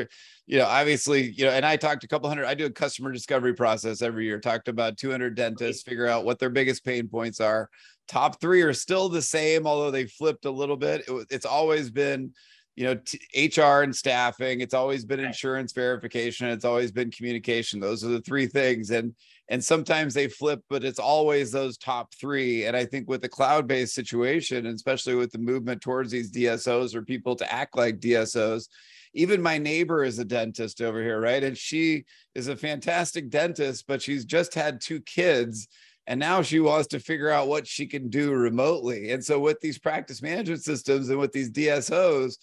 you 0.46 0.58
know, 0.58 0.66
obviously, 0.66 1.30
you 1.30 1.46
know, 1.46 1.52
and 1.52 1.64
I 1.64 1.76
talked 1.76 2.04
a 2.04 2.08
couple 2.08 2.28
hundred, 2.28 2.44
I 2.44 2.54
do 2.54 2.66
a 2.66 2.70
customer 2.70 3.12
discovery 3.12 3.54
process 3.54 4.02
every 4.02 4.26
year, 4.26 4.38
talked 4.38 4.68
about 4.68 4.98
200 4.98 5.34
dentists, 5.34 5.82
figure 5.82 6.06
out 6.06 6.26
what 6.26 6.38
their 6.38 6.50
biggest 6.50 6.84
pain 6.84 7.08
points 7.08 7.40
are. 7.40 7.70
Top 8.08 8.42
three 8.42 8.60
are 8.60 8.74
still 8.74 9.08
the 9.08 9.22
same, 9.22 9.66
although 9.66 9.90
they 9.90 10.04
flipped 10.04 10.44
a 10.44 10.50
little 10.50 10.76
bit. 10.76 11.08
It, 11.08 11.26
it's 11.30 11.46
always 11.46 11.90
been, 11.90 12.34
you 12.80 12.86
know 12.86 12.94
t- 12.94 13.60
hr 13.60 13.82
and 13.82 13.94
staffing 13.94 14.60
it's 14.62 14.72
always 14.72 15.04
been 15.04 15.20
insurance 15.20 15.72
verification 15.72 16.48
it's 16.48 16.64
always 16.64 16.90
been 16.90 17.10
communication 17.10 17.78
those 17.78 18.02
are 18.02 18.08
the 18.08 18.22
three 18.22 18.46
things 18.46 18.90
and 18.90 19.14
and 19.50 19.62
sometimes 19.62 20.14
they 20.14 20.28
flip 20.28 20.62
but 20.70 20.82
it's 20.82 20.98
always 20.98 21.52
those 21.52 21.76
top 21.76 22.14
three 22.14 22.64
and 22.64 22.74
i 22.74 22.84
think 22.84 23.06
with 23.06 23.20
the 23.20 23.28
cloud-based 23.28 23.94
situation 23.94 24.64
and 24.64 24.74
especially 24.74 25.14
with 25.14 25.30
the 25.30 25.38
movement 25.38 25.82
towards 25.82 26.10
these 26.10 26.32
dsos 26.32 26.94
or 26.94 27.02
people 27.02 27.36
to 27.36 27.52
act 27.52 27.76
like 27.76 28.00
dsos 28.00 28.68
even 29.12 29.42
my 29.42 29.58
neighbor 29.58 30.02
is 30.02 30.18
a 30.18 30.24
dentist 30.24 30.80
over 30.80 31.02
here 31.02 31.20
right 31.20 31.44
and 31.44 31.58
she 31.58 32.02
is 32.34 32.48
a 32.48 32.56
fantastic 32.56 33.28
dentist 33.28 33.84
but 33.86 34.00
she's 34.00 34.24
just 34.24 34.54
had 34.54 34.80
two 34.80 35.00
kids 35.02 35.68
and 36.06 36.18
now 36.18 36.40
she 36.40 36.60
wants 36.60 36.88
to 36.88 36.98
figure 36.98 37.28
out 37.28 37.46
what 37.46 37.66
she 37.66 37.86
can 37.86 38.08
do 38.08 38.32
remotely 38.32 39.10
and 39.10 39.22
so 39.22 39.38
with 39.38 39.60
these 39.60 39.78
practice 39.78 40.22
management 40.22 40.64
systems 40.64 41.10
and 41.10 41.18
with 41.18 41.32
these 41.32 41.50
dsos 41.50 42.36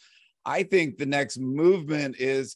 I 0.47 0.63
think 0.63 0.97
the 0.97 1.05
next 1.05 1.37
movement 1.37 2.15
is 2.19 2.55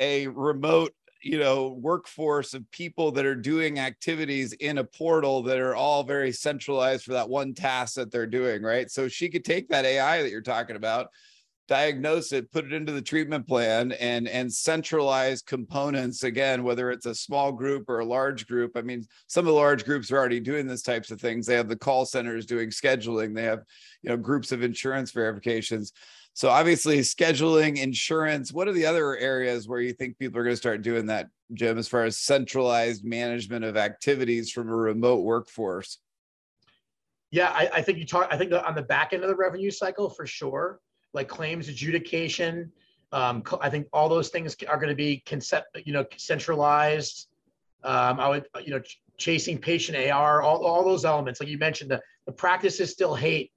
a 0.00 0.26
remote 0.26 0.92
you 1.22 1.38
know 1.38 1.76
workforce 1.80 2.54
of 2.54 2.70
people 2.70 3.10
that 3.12 3.26
are 3.26 3.34
doing 3.34 3.78
activities 3.78 4.52
in 4.54 4.78
a 4.78 4.84
portal 4.84 5.42
that 5.42 5.58
are 5.58 5.74
all 5.74 6.04
very 6.04 6.30
centralized 6.30 7.04
for 7.04 7.12
that 7.12 7.28
one 7.28 7.54
task 7.54 7.94
that 7.94 8.12
they're 8.12 8.26
doing 8.26 8.62
right? 8.62 8.90
So 8.90 9.08
she 9.08 9.28
could 9.28 9.44
take 9.44 9.68
that 9.68 9.84
ai 9.84 10.22
that 10.22 10.30
you're 10.30 10.42
talking 10.42 10.76
about 10.76 11.08
diagnose 11.66 12.32
it 12.32 12.50
put 12.50 12.64
it 12.64 12.72
into 12.72 12.92
the 12.92 13.02
treatment 13.02 13.46
plan 13.46 13.92
and 13.92 14.26
and 14.28 14.52
centralize 14.52 15.42
components 15.42 16.22
again 16.22 16.62
whether 16.62 16.90
it's 16.90 17.04
a 17.04 17.14
small 17.14 17.52
group 17.52 17.88
or 17.88 17.98
a 17.98 18.04
large 18.04 18.46
group. 18.46 18.72
I 18.76 18.82
mean 18.82 19.04
some 19.26 19.42
of 19.42 19.52
the 19.52 19.60
large 19.60 19.84
groups 19.84 20.10
are 20.10 20.16
already 20.16 20.40
doing 20.40 20.66
this 20.66 20.82
types 20.82 21.10
of 21.10 21.20
things. 21.20 21.46
They 21.46 21.56
have 21.56 21.68
the 21.68 21.76
call 21.76 22.06
centers 22.06 22.46
doing 22.46 22.70
scheduling. 22.70 23.34
They 23.34 23.42
have 23.42 23.64
you 24.02 24.10
know 24.10 24.16
groups 24.16 24.50
of 24.50 24.62
insurance 24.62 25.10
verifications 25.10 25.92
so 26.38 26.50
obviously 26.50 27.00
scheduling, 27.00 27.78
insurance. 27.78 28.52
What 28.52 28.68
are 28.68 28.72
the 28.72 28.86
other 28.86 29.16
areas 29.16 29.66
where 29.66 29.80
you 29.80 29.92
think 29.92 30.20
people 30.20 30.38
are 30.38 30.44
going 30.44 30.52
to 30.52 30.56
start 30.56 30.82
doing 30.82 31.06
that, 31.06 31.30
Jim, 31.52 31.78
as 31.78 31.88
far 31.88 32.04
as 32.04 32.16
centralized 32.16 33.04
management 33.04 33.64
of 33.64 33.76
activities 33.76 34.52
from 34.52 34.68
a 34.68 34.76
remote 34.76 35.24
workforce? 35.24 35.98
Yeah, 37.32 37.50
I, 37.52 37.68
I 37.74 37.82
think 37.82 37.98
you 37.98 38.06
talk. 38.06 38.28
I 38.30 38.36
think 38.36 38.52
on 38.52 38.76
the 38.76 38.82
back 38.82 39.12
end 39.12 39.24
of 39.24 39.28
the 39.28 39.34
revenue 39.34 39.72
cycle 39.72 40.10
for 40.10 40.28
sure, 40.28 40.78
like 41.12 41.26
claims 41.26 41.68
adjudication. 41.68 42.70
Um, 43.10 43.42
I 43.60 43.68
think 43.68 43.88
all 43.92 44.08
those 44.08 44.28
things 44.28 44.54
are 44.68 44.76
going 44.76 44.90
to 44.90 44.94
be 44.94 45.24
concept, 45.26 45.76
you 45.84 45.92
know, 45.92 46.04
centralized. 46.18 47.26
Um, 47.82 48.20
I 48.20 48.28
would, 48.28 48.46
you 48.64 48.70
know, 48.70 48.78
ch- 48.78 49.02
chasing 49.16 49.58
patient 49.58 49.98
AR, 50.08 50.42
all, 50.42 50.64
all 50.64 50.84
those 50.84 51.04
elements. 51.04 51.40
Like 51.40 51.48
you 51.48 51.58
mentioned, 51.58 51.90
the, 51.90 52.00
the 52.26 52.32
practices 52.32 52.92
still 52.92 53.16
hate. 53.16 53.50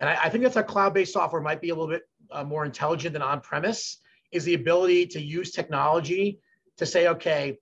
And 0.00 0.08
I, 0.08 0.14
I 0.24 0.28
think 0.30 0.42
that's 0.44 0.54
how 0.54 0.62
cloud-based 0.62 1.12
software 1.12 1.42
might 1.42 1.60
be 1.60 1.68
a 1.68 1.74
little 1.74 1.90
bit 1.90 2.04
uh, 2.32 2.44
more 2.44 2.64
intelligent 2.64 3.12
than 3.12 3.22
on-premise 3.22 3.98
is 4.30 4.44
the 4.44 4.54
ability 4.54 5.06
to 5.06 5.20
use 5.20 5.50
technology 5.50 6.40
to 6.78 6.86
say, 6.86 7.08
okay, 7.08 7.58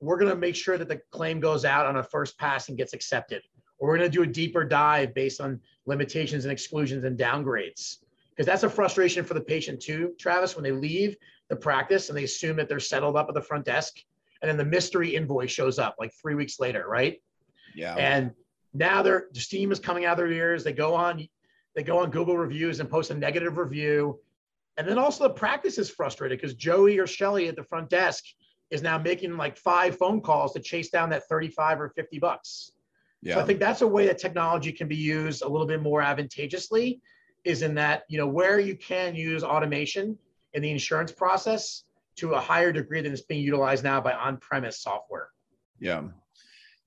we're 0.00 0.18
going 0.18 0.30
to 0.30 0.36
make 0.36 0.54
sure 0.54 0.78
that 0.78 0.88
the 0.88 1.00
claim 1.10 1.40
goes 1.40 1.64
out 1.64 1.86
on 1.86 1.96
a 1.96 2.02
first 2.02 2.38
pass 2.38 2.68
and 2.68 2.76
gets 2.76 2.92
accepted. 2.94 3.42
Or 3.78 3.88
we're 3.88 3.98
going 3.98 4.10
to 4.10 4.16
do 4.16 4.22
a 4.22 4.26
deeper 4.26 4.64
dive 4.64 5.14
based 5.14 5.40
on 5.40 5.60
limitations 5.84 6.44
and 6.44 6.52
exclusions 6.52 7.04
and 7.04 7.18
downgrades. 7.18 7.96
Because 8.30 8.46
that's 8.46 8.62
a 8.62 8.70
frustration 8.70 9.24
for 9.24 9.34
the 9.34 9.40
patient 9.40 9.80
too, 9.80 10.12
Travis, 10.18 10.54
when 10.56 10.64
they 10.64 10.72
leave 10.72 11.16
the 11.48 11.56
practice 11.56 12.08
and 12.08 12.18
they 12.18 12.24
assume 12.24 12.56
that 12.56 12.68
they're 12.68 12.80
settled 12.80 13.16
up 13.16 13.28
at 13.28 13.34
the 13.34 13.40
front 13.40 13.64
desk. 13.64 13.96
And 14.42 14.48
then 14.50 14.58
the 14.58 14.64
mystery 14.64 15.14
invoice 15.16 15.50
shows 15.50 15.78
up 15.78 15.96
like 15.98 16.12
three 16.20 16.34
weeks 16.34 16.60
later, 16.60 16.86
right? 16.86 17.22
Yeah. 17.74 17.94
And 17.94 18.32
now 18.74 19.02
their 19.02 19.28
steam 19.32 19.72
is 19.72 19.78
coming 19.78 20.04
out 20.04 20.12
of 20.12 20.18
their 20.18 20.32
ears. 20.32 20.64
They 20.64 20.72
go 20.72 20.94
on 20.94 21.26
they 21.76 21.82
go 21.82 21.98
on 21.98 22.10
Google 22.10 22.36
reviews 22.36 22.80
and 22.80 22.90
post 22.90 23.10
a 23.10 23.14
negative 23.14 23.58
review. 23.58 24.18
And 24.78 24.88
then 24.88 24.98
also 24.98 25.28
the 25.28 25.34
practice 25.34 25.78
is 25.78 25.88
frustrated 25.90 26.38
because 26.38 26.54
Joey 26.54 26.98
or 26.98 27.06
Shelly 27.06 27.48
at 27.48 27.54
the 27.54 27.62
front 27.62 27.90
desk 27.90 28.24
is 28.70 28.82
now 28.82 28.98
making 28.98 29.36
like 29.36 29.56
five 29.56 29.96
phone 29.96 30.20
calls 30.20 30.54
to 30.54 30.60
chase 30.60 30.90
down 30.90 31.10
that 31.10 31.28
35 31.28 31.80
or 31.80 31.88
50 31.90 32.18
bucks. 32.18 32.72
Yeah. 33.22 33.34
So 33.34 33.40
I 33.40 33.44
think 33.44 33.60
that's 33.60 33.82
a 33.82 33.86
way 33.86 34.06
that 34.06 34.18
technology 34.18 34.72
can 34.72 34.88
be 34.88 34.96
used 34.96 35.42
a 35.42 35.48
little 35.48 35.66
bit 35.66 35.82
more 35.82 36.02
advantageously 36.02 37.00
is 37.44 37.62
in 37.62 37.74
that, 37.74 38.04
you 38.08 38.18
know, 38.18 38.26
where 38.26 38.58
you 38.58 38.74
can 38.74 39.14
use 39.14 39.44
automation 39.44 40.18
in 40.54 40.62
the 40.62 40.70
insurance 40.70 41.12
process 41.12 41.84
to 42.16 42.32
a 42.32 42.40
higher 42.40 42.72
degree 42.72 43.02
than 43.02 43.12
it's 43.12 43.20
being 43.20 43.42
utilized 43.42 43.84
now 43.84 44.00
by 44.00 44.12
on-premise 44.12 44.80
software. 44.80 45.28
Yeah. 45.78 46.02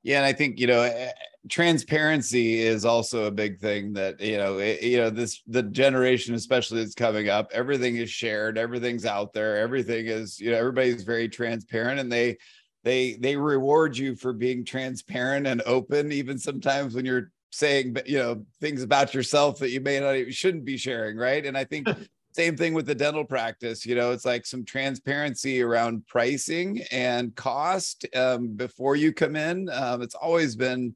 Yeah, 0.02 0.17
and 0.17 0.25
I 0.25 0.34
think 0.34 0.60
you 0.60 0.67
know, 0.67 1.10
transparency 1.49 2.59
is 2.59 2.85
also 2.85 3.25
a 3.25 3.31
big 3.31 3.59
thing 3.59 3.93
that 3.93 4.19
you 4.19 4.38
know 4.38 4.59
it, 4.59 4.81
you 4.81 4.97
know 4.97 5.09
this 5.09 5.41
the 5.47 5.63
generation 5.63 6.35
especially 6.35 6.81
that's 6.81 6.93
coming 6.93 7.29
up 7.29 7.49
everything 7.53 7.95
is 7.95 8.09
shared 8.09 8.57
everything's 8.57 9.05
out 9.05 9.33
there 9.33 9.57
everything 9.57 10.07
is 10.07 10.39
you 10.39 10.51
know 10.51 10.57
everybody's 10.57 11.03
very 11.03 11.27
transparent 11.27 11.99
and 11.99 12.12
they 12.12 12.38
they 12.83 13.13
they 13.13 13.35
reward 13.35 13.97
you 13.97 14.15
for 14.15 14.31
being 14.31 14.63
transparent 14.63 15.47
and 15.47 15.62
open 15.65 16.12
even 16.12 16.38
sometimes 16.38 16.93
when 16.93 17.05
you're 17.05 17.31
saying 17.51 17.95
you 18.05 18.19
know 18.19 18.45
things 18.62 18.83
about 18.83 19.13
yourself 19.13 19.59
that 19.59 19.71
you 19.71 19.81
may 19.81 19.99
not 19.99 20.15
even 20.15 20.31
shouldn't 20.31 20.65
be 20.65 20.77
sharing 20.77 21.17
right? 21.17 21.45
And 21.45 21.57
i 21.57 21.63
think 21.63 21.88
same 22.31 22.55
thing 22.55 22.75
with 22.75 22.85
the 22.85 22.93
dental 22.93 23.25
practice 23.25 23.85
you 23.85 23.95
know 23.95 24.12
it's 24.12 24.25
like 24.25 24.45
some 24.45 24.63
transparency 24.63 25.62
around 25.62 26.05
pricing 26.05 26.83
and 26.91 27.35
cost 27.35 28.05
um, 28.15 28.49
before 28.49 28.95
you 28.95 29.12
come 29.12 29.35
in. 29.35 29.67
Um, 29.69 30.03
it's 30.03 30.15
always 30.15 30.55
been 30.55 30.95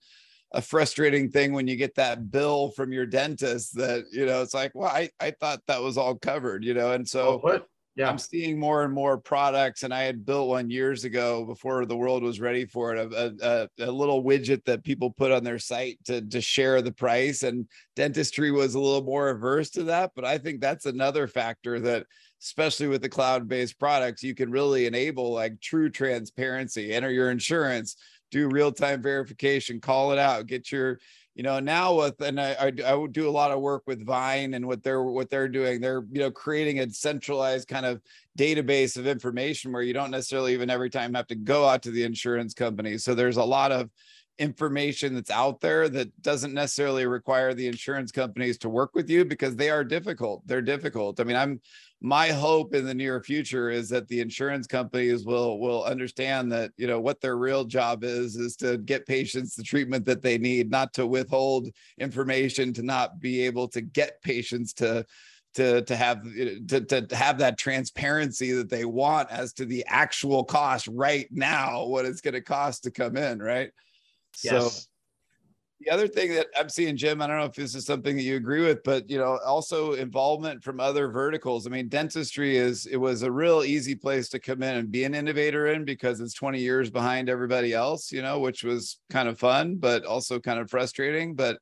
a 0.54 0.62
frustrating 0.62 1.30
thing 1.30 1.52
when 1.52 1.68
you 1.68 1.76
get 1.76 1.96
that 1.96 2.32
bill 2.32 2.70
from 2.72 2.94
your 2.94 3.06
dentist 3.06 3.76
that 3.76 4.04
you 4.12 4.26
know 4.26 4.42
it's 4.42 4.54
like 4.54 4.72
well 4.76 4.90
i, 4.90 5.10
I 5.20 5.32
thought 5.32 5.62
that 5.68 5.82
was 5.82 5.98
all 5.98 6.16
covered 6.16 6.64
you 6.64 6.74
know 6.74 6.92
and 6.92 7.08
so 7.08 7.42
oh, 7.44 7.60
yeah. 7.96 8.10
I'm 8.10 8.18
seeing 8.18 8.60
more 8.60 8.84
and 8.84 8.92
more 8.92 9.20
products, 9.20 9.84
and 9.84 9.94
I 9.94 10.02
had 10.02 10.26
built 10.26 10.50
one 10.50 10.72
years 10.72 11.04
ago 11.04 11.46
before 11.46 11.86
the 11.86 11.96
world 11.96 12.24
was 12.24 12.40
ready 12.40 12.66
for 12.66 12.96
it. 12.96 13.14
A, 13.14 13.70
a, 13.80 13.86
a, 13.86 13.92
little 13.92 14.24
widget 14.24 14.66
that 14.66 14.84
people 14.84 15.12
put 15.12 15.32
on 15.32 15.44
their 15.44 15.60
site 15.60 16.00
to 16.06 16.22
to 16.22 16.42
share 16.42 16.82
the 16.82 16.92
price, 16.92 17.44
and 17.44 17.68
dentistry 17.96 18.50
was 18.50 18.74
a 18.74 18.80
little 18.80 19.04
more 19.04 19.30
averse 19.30 19.70
to 19.72 19.84
that. 19.84 20.12
But 20.16 20.26
I 20.26 20.40
think 20.40 20.60
that's 20.60 20.88
another 20.88 21.28
factor 21.28 21.80
that, 21.82 22.08
especially 22.42 22.88
with 22.88 23.04
the 23.04 23.10
cloud-based 23.10 23.78
products, 23.78 24.24
you 24.24 24.34
can 24.34 24.50
really 24.50 24.88
enable 24.88 25.32
like 25.32 25.62
true 25.62 25.92
transparency. 25.92 26.94
Enter 26.94 27.12
your 27.12 27.30
insurance, 27.30 27.96
do 28.34 28.50
real-time 28.50 29.02
verification, 29.02 29.80
call 29.80 30.12
it 30.12 30.18
out, 30.18 30.48
get 30.48 30.72
your 30.72 31.00
you 31.36 31.42
know 31.42 31.60
now 31.60 31.96
with 31.96 32.22
and 32.22 32.40
I, 32.40 32.52
I 32.54 32.68
i 32.68 33.08
do 33.10 33.28
a 33.28 33.32
lot 33.32 33.50
of 33.50 33.60
work 33.60 33.84
with 33.88 34.06
Vyne 34.06 34.56
and 34.56 34.68
what 34.68 34.84
they're 34.84 35.04
what 35.04 35.30
they're 35.30 35.48
doing. 35.48 35.80
They're 35.80 36.04
you 36.12 36.20
know 36.20 36.32
creating 36.32 36.80
a 36.80 36.90
centralized 36.90 37.68
kind 37.68 37.86
of 37.86 38.02
database 38.38 38.98
of 38.98 39.08
information 39.08 39.72
where 39.72 39.84
you 39.84 39.94
don't 39.94 40.12
necessarily 40.12 40.54
even 40.54 40.70
every 40.70 40.90
time 40.90 41.14
have 41.14 41.28
to 41.28 41.36
go 41.36 41.68
out 41.68 41.84
to 41.84 41.92
the 41.92 42.04
insurance 42.04 42.54
company. 42.54 42.98
So 42.98 43.16
there's 43.16 43.38
a 43.38 43.44
lot 43.44 43.72
of 43.72 43.90
information 44.40 45.14
that's 45.14 45.32
out 45.32 45.62
there 45.62 45.88
that 45.90 46.22
doesn't 46.22 46.54
necessarily 46.54 47.06
require 47.06 47.54
the 47.54 47.68
insurance 47.68 48.12
companies 48.12 48.58
to 48.58 48.70
work 48.70 48.96
with 48.96 49.10
you 49.10 49.24
because 49.24 49.56
they 49.56 49.70
are 49.70 49.84
difficult. 49.84 50.42
They're 50.46 50.62
difficult. 50.62 51.20
I 51.20 51.24
mean 51.24 51.38
i'm 51.38 51.60
my 52.06 52.28
hope 52.28 52.76
in 52.76 52.86
the 52.86 52.94
near 52.94 53.24
future 53.24 53.70
is 53.70 53.88
that 53.88 54.10
the 54.10 54.20
insurance 54.20 54.68
companies 54.68 55.26
will 55.26 55.58
will 55.58 55.86
understand 55.86 56.52
that 56.52 56.70
you 56.76 56.86
know 56.86 57.00
what 57.00 57.22
their 57.22 57.38
real 57.38 57.64
job 57.64 58.04
is 58.04 58.36
is 58.36 58.58
to 58.58 58.78
get 58.80 59.08
patients 59.08 59.56
the 59.56 59.64
treatment 59.64 60.04
that 60.04 60.22
they 60.22 60.38
need 60.38 60.70
not 60.70 60.94
to 60.94 61.08
withhold 61.08 61.70
information 61.98 62.74
to 62.74 62.84
not 62.84 63.22
be 63.22 63.42
able 63.42 63.70
to 63.70 63.80
get 63.80 64.22
patients 64.22 64.74
to 64.74 65.06
to 65.54 65.82
to 65.84 65.96
have 65.96 66.22
to, 66.68 66.82
to 66.82 67.16
have 67.16 67.38
that 67.38 67.58
transparency 67.58 68.52
that 68.52 68.70
they 68.70 68.84
want 68.84 69.32
as 69.32 69.54
to 69.54 69.66
the 69.66 69.86
actual 69.88 70.44
cost 70.44 70.90
right 70.90 71.28
now 71.32 71.86
what 71.86 72.06
it's 72.06 72.22
going 72.22 72.34
to 72.34 72.42
cost 72.42 72.84
to 72.84 72.92
come 72.92 73.16
in 73.16 73.40
right 73.40 73.72
yes. 74.44 74.84
so 74.84 74.90
the 75.84 75.92
other 75.92 76.08
thing 76.08 76.34
that 76.34 76.48
I'm 76.58 76.70
seeing, 76.70 76.96
Jim, 76.96 77.22
I 77.22 77.28
don't 77.28 77.38
know 77.38 77.46
if 77.46 77.54
this 77.54 77.76
is 77.76 77.86
something 77.86 78.16
that 78.16 78.24
you 78.24 78.36
agree 78.36 78.64
with, 78.64 78.84
but 78.84 79.10
you 79.10 79.18
know, 79.18 79.40
also 79.46 79.94
involvement 79.94 80.64
from 80.64 80.80
other 80.80 81.10
verticals. 81.10 81.68
I 81.68 81.70
mean, 81.70 81.90
dentistry 81.90 82.58
is 82.58 82.86
it 82.86 82.98
was 82.98 83.24
a 83.24 83.32
real 83.32 83.64
easy 83.64 83.96
place 83.96 84.30
to 84.30 84.40
come 84.40 84.64
in 84.64 84.78
and 84.78 84.92
be 84.92 85.04
an 85.04 85.16
innovator 85.16 85.68
in 85.68 85.84
because 85.84 86.20
it's 86.20 86.34
20 86.34 86.60
years 86.60 86.90
behind 86.90 87.30
everybody 87.30 87.74
else, 87.74 88.12
you 88.12 88.22
know, 88.22 88.40
which 88.40 88.64
was 88.64 89.00
kind 89.10 89.28
of 89.28 89.40
fun, 89.40 89.76
but 89.76 90.06
also 90.06 90.40
kind 90.40 90.60
of 90.60 90.70
frustrating. 90.70 91.36
But 91.36 91.60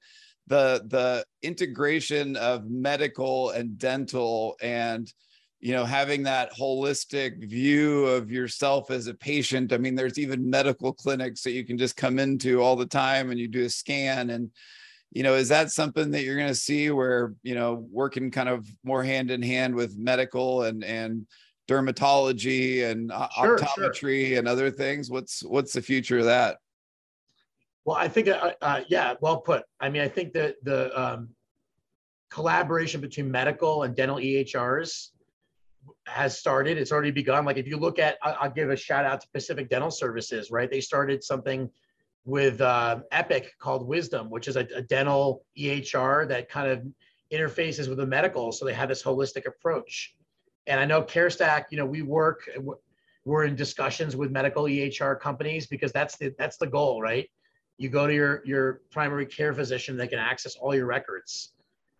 the 0.48 0.84
the 0.88 1.26
integration 1.42 2.36
of 2.36 2.70
medical 2.70 3.52
and 3.52 3.78
dental 3.78 4.56
and 4.62 5.12
you 5.62 5.74
know 5.74 5.86
having 5.86 6.24
that 6.24 6.52
holistic 6.54 7.48
view 7.48 8.06
of 8.08 8.32
yourself 8.32 8.90
as 8.90 9.06
a 9.08 9.14
patient. 9.14 9.72
I 9.72 9.78
mean 9.78 9.96
there's 9.96 10.18
even 10.18 10.50
medical 10.50 10.92
clinics 10.92 11.44
that 11.44 11.52
you 11.52 11.64
can 11.64 11.78
just 11.78 11.96
come 11.96 12.18
into 12.18 12.62
all 12.62 12.76
the 12.76 12.86
time 12.86 13.30
and 13.30 13.40
you 13.40 13.48
do 13.48 13.64
a 13.64 13.70
scan. 13.70 14.32
And 14.32 14.50
you 15.12 15.22
know 15.22 15.36
is 15.36 15.50
that 15.50 15.72
something 15.72 16.10
that 16.12 16.24
you're 16.24 16.36
going 16.36 16.48
to 16.48 16.56
see 16.56 16.90
where 16.90 17.36
you 17.44 17.54
know 17.54 17.86
working 17.92 18.32
kind 18.32 18.50
of 18.50 18.68
more 18.84 19.04
hand 19.04 19.30
in 19.30 19.44
hand 19.44 19.76
with 19.76 19.98
medical 19.98 20.64
and 20.64 20.84
and 20.84 21.28
dermatology 21.70 22.84
and 22.90 23.12
sure, 23.40 23.60
optometry 23.60 24.30
sure. 24.30 24.40
and 24.40 24.48
other 24.48 24.72
things? 24.72 25.12
What's 25.12 25.44
what's 25.44 25.74
the 25.74 25.82
future 25.82 26.20
of 26.20 26.26
that? 26.26 26.58
Well 27.86 27.98
i 27.98 28.08
think 28.08 28.28
uh, 28.30 28.54
uh, 28.62 28.82
yeah 28.88 29.14
well 29.22 29.42
put. 29.42 29.64
I 29.80 29.90
mean 29.90 30.02
i 30.02 30.08
think 30.08 30.34
that 30.34 30.56
the 30.64 31.00
um, 31.00 31.30
collaboration 32.32 33.00
between 33.00 33.30
medical 33.30 33.84
and 33.84 33.96
dental 33.96 34.18
ehrs 34.18 35.10
has 36.08 36.38
started. 36.38 36.78
It's 36.78 36.92
already 36.92 37.12
begun. 37.12 37.46
Like 37.46 37.58
if 37.58 37.68
you 37.68 37.78
look 37.78 38.00
at, 38.00 38.18
I'll, 38.24 38.50
give 38.50 38.70
a 38.70 38.76
shout 38.76 39.06
out 39.06 39.22
to 39.22 39.28
Pacific 39.34 39.70
Dental 39.70 39.92
Services, 39.92 40.52
right? 40.52 40.70
They 40.70 40.82
started 40.82 41.24
something 41.24 41.70
with 42.26 42.62
uh, 42.62 43.00
Epic 43.12 43.54
called 43.60 43.88
Wisdom, 43.88 44.30
which 44.30 44.48
is 44.48 44.56
a, 44.56 44.68
a, 44.76 44.82
dental 44.82 45.44
EHR 45.58 46.28
that 46.28 46.50
kind 46.50 46.70
of 46.70 46.86
interfaces 47.34 47.88
with 47.88 47.98
the 47.98 48.06
medical. 48.06 48.52
So 48.52 48.66
they 48.66 48.74
have 48.74 48.90
this 48.90 49.02
holistic 49.02 49.48
approach. 49.48 50.14
And 50.68 50.80
I 50.80 50.86
know 50.86 51.02
CareStack, 51.02 51.66
you 51.72 51.78
know, 51.78 51.86
we 51.86 52.04
work, 52.04 52.48
we're 53.26 53.46
in 53.46 53.56
discussions 53.56 54.16
with 54.16 54.32
medical 54.32 54.64
EHR 54.64 55.20
companies 55.20 55.68
because 55.68 55.92
that's 55.92 56.18
the 56.18 56.34
that's 56.38 56.58
the 56.58 56.68
goal, 56.68 57.02
right? 57.02 57.30
You 57.78 57.90
go 57.90 58.06
to 58.08 58.14
your 58.14 58.42
your 58.46 58.82
primary 58.92 59.26
care 59.26 59.54
physician, 59.54 59.98
they 59.98 60.08
can 60.08 60.20
access 60.20 60.56
all 60.56 60.76
your 60.76 60.86
records. 60.86 61.54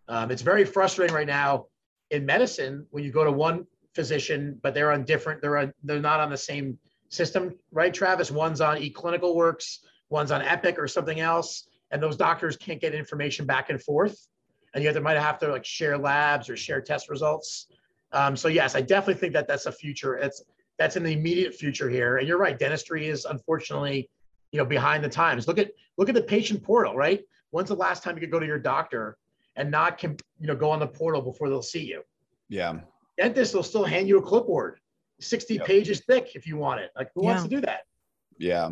Um, 0.08 0.30
it's 0.30 0.42
very 0.42 0.64
frustrating 0.64 1.14
right 1.14 1.26
now 1.26 1.66
in 2.10 2.26
medicine 2.26 2.86
when 2.90 3.02
you 3.04 3.10
go 3.10 3.24
to 3.24 3.32
one 3.32 3.66
physician, 3.94 4.58
but 4.62 4.74
they're 4.74 4.92
on 4.92 5.04
different, 5.04 5.40
they're 5.42 5.58
on, 5.58 5.72
they're 5.84 6.00
not 6.00 6.20
on 6.20 6.30
the 6.30 6.36
same 6.36 6.78
system, 7.08 7.54
right, 7.70 7.92
Travis? 7.92 8.30
One's 8.30 8.60
on 8.60 8.78
eClinicalWorks, 8.78 9.78
one's 10.08 10.30
on 10.30 10.42
Epic 10.42 10.78
or 10.78 10.88
something 10.88 11.20
else, 11.20 11.68
and 11.90 12.02
those 12.02 12.16
doctors 12.16 12.56
can't 12.56 12.80
get 12.80 12.94
information 12.94 13.46
back 13.46 13.70
and 13.70 13.82
forth, 13.82 14.28
and 14.74 14.82
yet 14.82 14.94
they 14.94 15.00
might 15.00 15.18
have 15.18 15.38
to 15.40 15.48
like 15.48 15.64
share 15.64 15.98
labs 15.98 16.48
or 16.48 16.56
share 16.56 16.80
test 16.80 17.10
results. 17.10 17.66
Um, 18.12 18.36
so 18.36 18.48
yes, 18.48 18.74
I 18.74 18.80
definitely 18.80 19.20
think 19.20 19.32
that 19.34 19.46
that's 19.46 19.66
a 19.66 19.72
future. 19.72 20.16
It's 20.16 20.42
that's 20.78 20.96
in 20.96 21.02
the 21.02 21.12
immediate 21.12 21.54
future 21.54 21.88
here, 21.88 22.16
and 22.16 22.26
you're 22.26 22.38
right. 22.38 22.58
Dentistry 22.58 23.06
is 23.08 23.24
unfortunately, 23.24 24.08
you 24.50 24.58
know, 24.58 24.64
behind 24.64 25.04
the 25.04 25.08
times. 25.08 25.46
Look 25.46 25.58
at 25.58 25.70
look 25.98 26.08
at 26.08 26.14
the 26.14 26.22
patient 26.22 26.62
portal, 26.62 26.96
right? 26.96 27.20
When's 27.50 27.68
the 27.68 27.76
last 27.76 28.02
time 28.02 28.14
you 28.14 28.20
could 28.20 28.30
go 28.30 28.40
to 28.40 28.46
your 28.46 28.58
doctor 28.58 29.18
and 29.56 29.70
not, 29.70 29.98
can, 29.98 30.16
you 30.40 30.46
know, 30.46 30.56
go 30.56 30.70
on 30.70 30.80
the 30.80 30.86
portal 30.86 31.20
before 31.20 31.50
they'll 31.50 31.60
see 31.60 31.84
you? 31.84 32.02
Yeah 32.48 32.80
dentist 33.18 33.54
will 33.54 33.62
still 33.62 33.84
hand 33.84 34.08
you 34.08 34.18
a 34.18 34.22
clipboard, 34.22 34.78
60 35.20 35.54
yep. 35.54 35.66
pages 35.66 36.02
thick 36.06 36.34
if 36.34 36.46
you 36.46 36.56
want 36.56 36.80
it. 36.80 36.90
Like 36.96 37.10
who 37.14 37.24
yeah. 37.24 37.28
wants 37.30 37.42
to 37.44 37.48
do 37.48 37.60
that? 37.62 37.82
Yeah. 38.38 38.70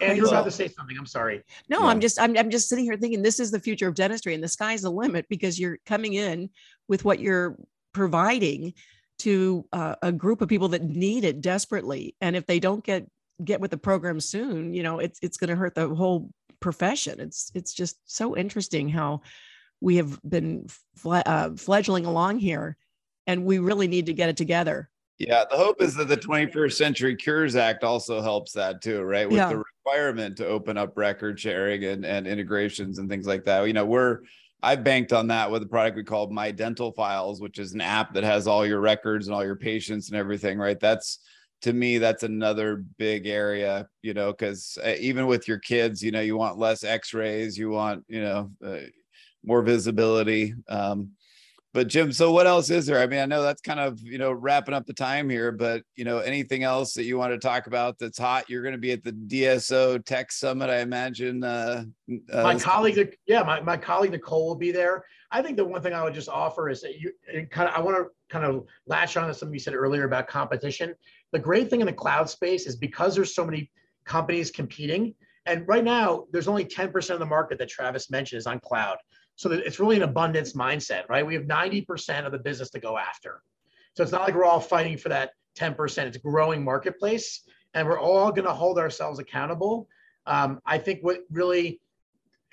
And 0.00 0.16
you're 0.16 0.28
about 0.28 0.44
to 0.44 0.50
say 0.50 0.68
something. 0.68 0.96
I'm 0.96 1.06
sorry. 1.06 1.42
No, 1.68 1.80
yeah. 1.80 1.86
I'm 1.86 2.00
just 2.00 2.20
I'm 2.20 2.36
I'm 2.36 2.50
just 2.50 2.68
sitting 2.68 2.84
here 2.84 2.96
thinking 2.96 3.22
this 3.22 3.40
is 3.40 3.50
the 3.50 3.60
future 3.60 3.88
of 3.88 3.94
dentistry 3.94 4.34
and 4.34 4.42
the 4.42 4.48
sky's 4.48 4.82
the 4.82 4.90
limit 4.90 5.26
because 5.28 5.58
you're 5.58 5.78
coming 5.86 6.14
in 6.14 6.50
with 6.88 7.04
what 7.04 7.20
you're 7.20 7.56
providing 7.92 8.74
to 9.20 9.66
uh, 9.72 9.96
a 10.02 10.12
group 10.12 10.40
of 10.40 10.48
people 10.48 10.68
that 10.68 10.82
need 10.82 11.24
it 11.24 11.40
desperately. 11.40 12.16
And 12.20 12.36
if 12.36 12.46
they 12.46 12.58
don't 12.58 12.84
get 12.84 13.06
get 13.44 13.60
with 13.60 13.70
the 13.70 13.78
program 13.78 14.20
soon, 14.20 14.72
you 14.72 14.82
know, 14.82 14.98
it's 14.98 15.18
it's 15.22 15.36
going 15.36 15.50
to 15.50 15.56
hurt 15.56 15.74
the 15.74 15.88
whole 15.88 16.30
profession. 16.60 17.20
It's 17.20 17.50
it's 17.54 17.74
just 17.74 17.96
so 18.04 18.36
interesting 18.36 18.88
how 18.88 19.22
we 19.80 19.96
have 19.96 20.20
been 20.22 20.66
fle- 20.96 21.22
uh, 21.26 21.50
fledgling 21.56 22.06
along 22.06 22.38
here 22.38 22.76
and 23.26 23.44
we 23.44 23.58
really 23.58 23.88
need 23.88 24.06
to 24.06 24.12
get 24.12 24.28
it 24.28 24.36
together. 24.36 24.88
Yeah, 25.18 25.44
the 25.50 25.56
hope 25.56 25.80
is 25.80 25.94
that 25.96 26.08
the 26.08 26.16
21st 26.16 26.72
Century 26.72 27.14
Cures 27.14 27.54
Act 27.54 27.84
also 27.84 28.20
helps 28.20 28.52
that 28.52 28.82
too, 28.82 29.02
right? 29.02 29.28
With 29.28 29.36
yeah. 29.36 29.50
the 29.50 29.62
requirement 29.86 30.36
to 30.38 30.46
open 30.46 30.76
up 30.76 30.96
record 30.96 31.38
sharing 31.38 31.84
and, 31.84 32.04
and 32.04 32.26
integrations 32.26 32.98
and 32.98 33.08
things 33.08 33.26
like 33.26 33.44
that. 33.44 33.66
You 33.66 33.72
know, 33.72 33.84
we're 33.84 34.20
I've 34.62 34.84
banked 34.84 35.12
on 35.12 35.26
that 35.28 35.50
with 35.50 35.62
a 35.62 35.66
product 35.66 35.96
we 35.96 36.04
called 36.04 36.32
My 36.32 36.50
Dental 36.50 36.92
Files, 36.92 37.40
which 37.40 37.58
is 37.58 37.72
an 37.72 37.80
app 37.80 38.14
that 38.14 38.22
has 38.22 38.46
all 38.46 38.64
your 38.64 38.80
records 38.80 39.26
and 39.26 39.34
all 39.34 39.44
your 39.44 39.56
patients 39.56 40.08
and 40.08 40.16
everything, 40.16 40.58
right? 40.58 40.78
That's 40.78 41.18
to 41.62 41.72
me, 41.72 41.98
that's 41.98 42.22
another 42.22 42.84
big 42.96 43.26
area, 43.26 43.88
you 44.02 44.14
know, 44.14 44.32
because 44.32 44.78
uh, 44.84 44.94
even 44.98 45.26
with 45.26 45.46
your 45.46 45.58
kids, 45.58 46.02
you 46.02 46.10
know, 46.10 46.20
you 46.20 46.36
want 46.36 46.58
less 46.58 46.82
X-rays, 46.84 47.56
you 47.56 47.70
want, 47.70 48.04
you 48.08 48.22
know, 48.22 48.50
uh, 48.64 48.78
more 49.44 49.62
visibility. 49.62 50.54
Um, 50.68 51.10
but 51.74 51.88
Jim, 51.88 52.12
so 52.12 52.30
what 52.32 52.46
else 52.46 52.68
is 52.70 52.86
there? 52.86 52.98
I 52.98 53.06
mean, 53.06 53.20
I 53.20 53.26
know 53.26 53.42
that's 53.42 53.62
kind 53.62 53.80
of 53.80 54.00
you 54.00 54.18
know 54.18 54.32
wrapping 54.32 54.74
up 54.74 54.86
the 54.86 54.92
time 54.92 55.30
here, 55.30 55.52
but 55.52 55.82
you 55.96 56.04
know, 56.04 56.18
anything 56.18 56.64
else 56.64 56.94
that 56.94 57.04
you 57.04 57.16
want 57.16 57.32
to 57.32 57.38
talk 57.38 57.66
about 57.66 57.98
that's 57.98 58.18
hot? 58.18 58.48
You're 58.48 58.62
going 58.62 58.72
to 58.72 58.78
be 58.78 58.92
at 58.92 59.02
the 59.02 59.12
DSO 59.12 60.04
Tech 60.04 60.32
Summit, 60.32 60.68
I 60.68 60.80
imagine. 60.80 61.42
Uh, 61.42 61.84
uh, 62.32 62.42
my 62.42 62.58
colleague, 62.58 63.16
yeah, 63.26 63.42
my, 63.42 63.60
my 63.60 63.76
colleague 63.76 64.12
Nicole 64.12 64.46
will 64.48 64.54
be 64.54 64.70
there. 64.70 65.04
I 65.30 65.40
think 65.40 65.56
the 65.56 65.64
one 65.64 65.80
thing 65.80 65.94
I 65.94 66.04
would 66.04 66.14
just 66.14 66.28
offer 66.28 66.68
is 66.68 66.82
that 66.82 67.00
you 67.00 67.12
kind 67.50 67.68
of 67.68 67.74
I 67.74 67.80
want 67.80 67.96
to 67.96 68.10
kind 68.28 68.44
of 68.44 68.66
latch 68.86 69.16
on 69.16 69.28
to 69.28 69.34
something 69.34 69.54
you 69.54 69.60
said 69.60 69.74
earlier 69.74 70.04
about 70.04 70.28
competition. 70.28 70.94
The 71.32 71.38
great 71.38 71.70
thing 71.70 71.80
in 71.80 71.86
the 71.86 71.92
cloud 71.92 72.28
space 72.28 72.66
is 72.66 72.76
because 72.76 73.14
there's 73.14 73.34
so 73.34 73.44
many 73.44 73.70
companies 74.04 74.50
competing, 74.50 75.14
And 75.46 75.66
right 75.66 75.84
now, 75.84 76.26
there's 76.32 76.48
only 76.48 76.64
10% 76.64 77.10
of 77.10 77.18
the 77.18 77.26
market 77.26 77.58
that 77.58 77.68
Travis 77.68 78.10
mentioned 78.10 78.38
is 78.38 78.46
on 78.46 78.60
cloud. 78.60 78.96
So 79.36 79.50
it's 79.50 79.80
really 79.80 79.96
an 79.96 80.02
abundance 80.02 80.52
mindset, 80.52 81.08
right? 81.08 81.26
We 81.26 81.34
have 81.34 81.44
90% 81.44 82.26
of 82.26 82.32
the 82.32 82.38
business 82.38 82.70
to 82.70 82.80
go 82.80 82.98
after. 82.98 83.42
So 83.94 84.02
it's 84.02 84.12
not 84.12 84.22
like 84.22 84.34
we're 84.34 84.44
all 84.44 84.60
fighting 84.60 84.96
for 84.96 85.08
that 85.08 85.30
10%. 85.58 86.06
It's 86.06 86.16
growing 86.18 86.64
marketplace, 86.64 87.42
and 87.74 87.86
we're 87.86 88.00
all 88.00 88.30
going 88.30 88.46
to 88.46 88.54
hold 88.54 88.78
ourselves 88.78 89.18
accountable. 89.18 89.88
Um, 90.26 90.60
I 90.64 90.78
think 90.78 91.00
what 91.02 91.20
really 91.30 91.80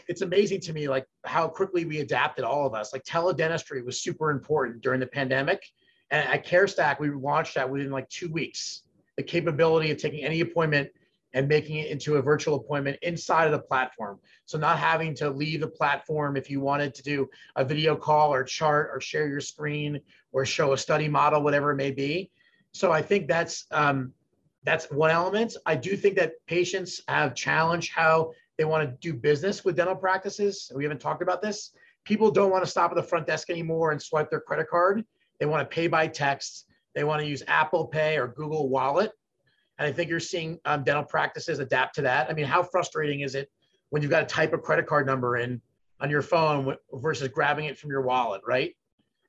it's 0.08 0.22
amazing 0.22 0.60
to 0.62 0.74
me 0.74 0.88
like 0.88 1.06
how 1.26 1.48
quickly 1.48 1.86
we 1.86 2.00
adapted 2.00 2.44
all 2.44 2.66
of 2.66 2.74
us 2.74 2.94
like 2.94 3.04
teledentistry 3.04 3.86
was 3.86 4.02
super 4.02 4.32
important 4.32 4.82
during 4.82 5.00
the 5.00 5.06
pandemic 5.06 5.62
and 6.10 6.28
at 6.28 6.46
carestack 6.46 7.00
we 7.00 7.10
launched 7.10 7.56
that 7.56 7.70
within 7.70 7.92
like 7.92 8.10
two 8.10 8.32
weeks 8.32 8.84
the 9.18 9.24
capability 9.24 9.92
of 9.92 9.98
taking 9.98 10.24
any 10.24 10.40
appointment 10.40 10.90
and 11.34 11.48
making 11.48 11.78
it 11.78 11.92
into 11.92 12.16
a 12.16 12.22
virtual 12.22 12.56
appointment 12.56 12.98
inside 13.02 13.46
of 13.46 13.52
the 13.52 13.60
platform. 13.60 14.20
So 14.46 14.58
not 14.58 14.80
having 14.80 15.14
to 15.16 15.30
leave 15.30 15.62
the 15.62 15.68
platform 15.68 16.36
if 16.36 16.50
you 16.50 16.60
wanted 16.60 16.94
to 16.96 17.04
do 17.04 17.30
a 17.56 17.64
video 17.64 17.96
call 17.96 18.34
or 18.34 18.44
chart 18.44 18.90
or 18.92 19.00
share 19.00 19.28
your 19.28 19.42
screen 19.42 20.00
or 20.32 20.46
show 20.46 20.74
a 20.74 20.78
study 20.78 21.08
model, 21.08 21.44
whatever 21.44 21.72
it 21.72 21.76
may 21.76 21.92
be. 21.92 22.32
So 22.72 22.92
I 22.92 23.02
think 23.02 23.28
that's 23.28 23.66
um, 23.72 24.14
that's 24.64 24.92
one 24.92 25.12
element. 25.12 25.56
I 25.66 25.76
do 25.76 25.96
think 25.96 26.16
that 26.18 26.34
patients 26.48 27.02
have 27.08 27.34
challenged 27.34 27.92
how 27.92 28.32
they 28.58 28.66
want 28.66 28.90
to 28.90 28.98
do 29.00 29.18
business 29.18 29.64
with 29.64 29.78
dental 29.78 29.96
practices. 29.96 30.72
We 30.76 30.84
haven't 30.84 31.00
talked 31.00 31.22
about 31.22 31.42
this. 31.42 31.72
People 32.04 32.30
don't 32.32 32.52
want 32.52 32.64
to 32.64 32.70
stop 32.70 32.92
at 32.92 32.98
the 32.98 33.04
front 33.04 33.26
desk 33.26 33.50
anymore 33.50 33.92
and 33.92 34.02
swipe 34.02 34.30
their 34.30 34.42
credit 34.42 34.70
card. 34.70 35.06
They 35.40 35.46
want 35.46 35.70
to 35.70 35.74
pay 35.74 35.88
by 35.88 36.08
text. 36.08 36.66
They 36.94 37.04
want 37.04 37.22
to 37.22 37.28
use 37.28 37.44
Apple 37.48 37.88
Pay 37.88 38.18
or 38.18 38.28
Google 38.28 38.68
Wallet 38.68 39.12
and 39.80 39.88
I 39.88 39.92
think 39.94 40.10
you're 40.10 40.20
seeing 40.20 40.60
um, 40.66 40.84
dental 40.84 41.06
practices 41.06 41.60
adapt 41.60 41.96
to 41.96 42.02
that. 42.04 42.30
I 42.30 42.34
mean, 42.34 42.46
how 42.46 42.62
frustrating 42.62 43.22
is 43.22 43.34
it 43.34 43.50
when 43.90 44.02
you've 44.02 44.12
got 44.12 44.28
to 44.28 44.36
type 44.36 44.54
a 44.54 44.58
credit 44.58 44.86
card 44.86 45.08
number 45.08 45.38
in 45.38 45.62
on 46.02 46.10
your 46.10 46.22
phone 46.22 46.76
versus 46.94 47.30
grabbing 47.30 47.66
it 47.66 47.78
from 47.78 47.90
your 47.90 48.02
wallet, 48.02 48.42
right? 48.46 48.76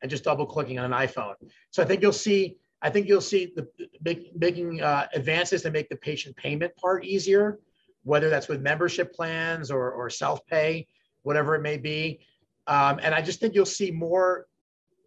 And 0.02 0.10
just 0.10 0.24
double 0.24 0.44
clicking 0.44 0.78
on 0.78 0.92
an 0.92 1.06
iPhone. 1.06 1.34
So 1.70 1.82
I 1.82 1.86
think 1.86 2.02
you'll 2.02 2.12
see, 2.12 2.56
I 2.82 2.90
think 2.90 3.06
you'll 3.06 3.20
see 3.20 3.52
the 3.54 3.68
make, 4.04 4.36
making 4.36 4.82
uh, 4.82 5.06
advances 5.14 5.62
to 5.62 5.70
make 5.70 5.88
the 5.88 5.96
patient 5.96 6.36
payment 6.36 6.74
part 6.76 7.04
easier, 7.04 7.60
whether 8.02 8.28
that's 8.28 8.48
with 8.48 8.60
membership 8.60 9.14
plans 9.14 9.70
or, 9.70 9.92
or 9.92 10.10
self-pay, 10.10 10.86
whatever 11.22 11.54
it 11.54 11.62
may 11.62 11.76
be. 11.76 12.20
Um, 12.66 12.98
and 13.02 13.14
I 13.14 13.22
just 13.22 13.40
think 13.40 13.54
you'll 13.54 13.66
see 13.66 13.90
more 13.90 14.46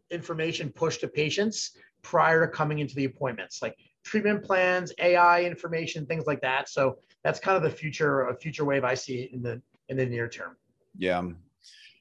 information 0.09 0.69
pushed 0.69 1.01
to 1.01 1.07
patients 1.07 1.71
prior 2.01 2.45
to 2.45 2.51
coming 2.51 2.79
into 2.79 2.95
the 2.95 3.05
appointments. 3.05 3.61
Like 3.61 3.75
treatment 4.03 4.43
plans, 4.43 4.93
AI 4.99 5.43
information, 5.43 6.05
things 6.05 6.25
like 6.25 6.41
that. 6.41 6.69
So 6.69 6.97
that's 7.23 7.39
kind 7.39 7.57
of 7.57 7.63
the 7.63 7.69
future, 7.69 8.27
a 8.27 8.35
future 8.35 8.65
wave 8.65 8.83
I 8.83 8.93
see 8.93 9.29
in 9.33 9.41
the 9.41 9.61
in 9.89 9.97
the 9.97 10.05
near 10.05 10.27
term. 10.27 10.55
Yeah. 10.97 11.23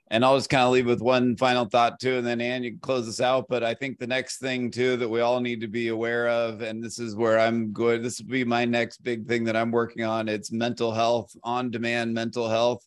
And 0.08 0.26
I'll 0.26 0.36
just 0.36 0.50
kind 0.50 0.64
of 0.64 0.72
leave 0.72 0.84
with 0.84 1.00
one 1.00 1.38
final 1.38 1.64
thought 1.64 1.98
too, 1.98 2.18
and 2.18 2.26
then 2.26 2.42
Anne, 2.42 2.62
you 2.62 2.72
can 2.72 2.80
close 2.80 3.06
this 3.06 3.20
out. 3.20 3.46
But 3.48 3.64
I 3.64 3.72
think 3.72 3.98
the 3.98 4.06
next 4.06 4.40
thing 4.40 4.70
too 4.70 4.98
that 4.98 5.08
we 5.08 5.20
all 5.20 5.40
need 5.40 5.62
to 5.62 5.68
be 5.68 5.88
aware 5.88 6.28
of, 6.28 6.60
and 6.60 6.84
this 6.84 6.98
is 6.98 7.16
where 7.16 7.40
I'm 7.40 7.72
good. 7.72 8.02
This 8.02 8.20
will 8.20 8.28
be 8.28 8.44
my 8.44 8.66
next 8.66 9.02
big 9.02 9.26
thing 9.26 9.44
that 9.44 9.56
I'm 9.56 9.70
working 9.70 10.04
on. 10.04 10.28
It's 10.28 10.52
mental 10.52 10.92
health, 10.92 11.34
on-demand 11.44 12.12
mental 12.12 12.46
health 12.46 12.86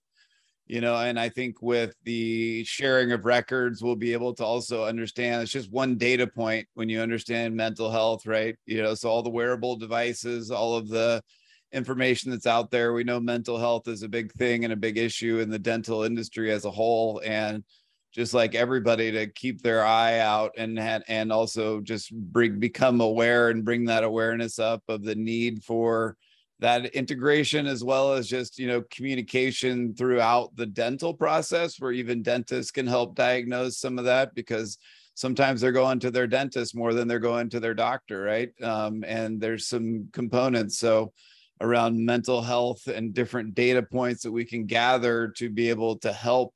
you 0.68 0.82
know 0.82 0.96
and 0.96 1.20
i 1.20 1.30
think 1.30 1.62
with 1.62 1.94
the 2.04 2.64
sharing 2.64 3.12
of 3.12 3.26
records 3.26 3.84
we'll 3.84 3.96
be 3.96 4.14
able 4.14 4.34
to 4.34 4.44
also 4.44 4.84
understand 4.86 5.42
it's 5.42 5.52
just 5.52 5.72
one 5.72 5.96
data 5.96 6.26
point 6.26 6.68
when 6.74 6.90
you 6.90 7.00
understand 7.00 7.56
mental 7.56 7.92
health 7.92 8.26
right? 8.26 8.56
You 8.66 8.82
know 8.82 8.96
so 8.96 9.10
all 9.10 9.24
the 9.24 9.30
wearable 9.30 9.76
devices 9.76 10.52
all 10.52 10.76
of 10.76 10.88
the 10.88 11.22
information 11.72 12.32
that's 12.32 12.48
out 12.48 12.72
there 12.72 12.94
we 12.94 13.04
know 13.04 13.20
mental 13.20 13.58
health 13.58 13.88
is 13.88 14.02
a 14.02 14.10
big 14.10 14.32
thing 14.34 14.64
and 14.64 14.74
a 14.74 14.78
big 14.78 14.98
issue 14.98 15.40
in 15.40 15.50
the 15.50 15.60
dental 15.60 16.04
industry 16.04 16.52
as 16.52 16.66
a 16.66 16.72
whole. 16.72 17.22
And 17.26 17.64
just 18.14 18.34
like 18.34 18.56
everybody 18.56 19.12
to 19.12 19.28
keep 19.28 19.62
their 19.62 19.86
eye 19.86 20.20
out 20.20 20.52
and 20.58 20.80
and 20.80 21.34
also 21.34 21.82
just 21.82 22.14
bring 22.14 22.60
become 22.60 23.02
aware 23.02 23.50
and 23.50 23.66
bring 23.66 23.86
that 23.86 24.06
awareness 24.06 24.58
up 24.58 24.82
of 24.88 25.04
the 25.04 25.16
need 25.16 25.64
for 25.64 26.16
that 26.60 26.86
integration 26.88 27.68
as 27.68 27.84
well 27.84 28.14
as 28.14 28.28
just 28.28 28.58
you 28.58 28.68
know 28.68 28.82
communication 28.90 29.94
throughout 29.94 30.56
the 30.56 30.66
dental 30.66 31.14
process 31.14 31.80
where 31.80 31.92
even 31.92 32.24
dentists 32.24 32.72
can 32.72 32.88
help 32.88 33.16
diagnose 33.16 33.78
some 33.78 34.00
of 34.00 34.06
that 34.06 34.34
because 34.36 34.78
sometimes 35.16 35.62
they're 35.62 35.72
going 35.72 36.00
to 36.00 36.12
their 36.12 36.28
dentist 36.28 36.76
more 36.76 36.94
than 36.94 37.08
they're 37.08 37.20
going 37.20 37.50
to 37.50 37.60
their 37.60 37.74
doctor 37.74 38.22
right? 38.22 38.50
Um, 38.62 39.04
and 39.06 39.40
there's 39.40 39.68
some 39.68 40.08
components 40.14 40.78
so 40.78 41.12
around 41.62 42.06
mental 42.06 42.42
health 42.42 42.88
and 42.88 43.14
different 43.14 43.56
data 43.56 43.82
points 43.82 44.24
that 44.24 44.32
we 44.32 44.44
can 44.44 44.66
gather 44.66 45.30
to 45.38 45.50
be 45.50 45.70
able 45.70 45.98
to 46.00 46.12
help 46.12 46.54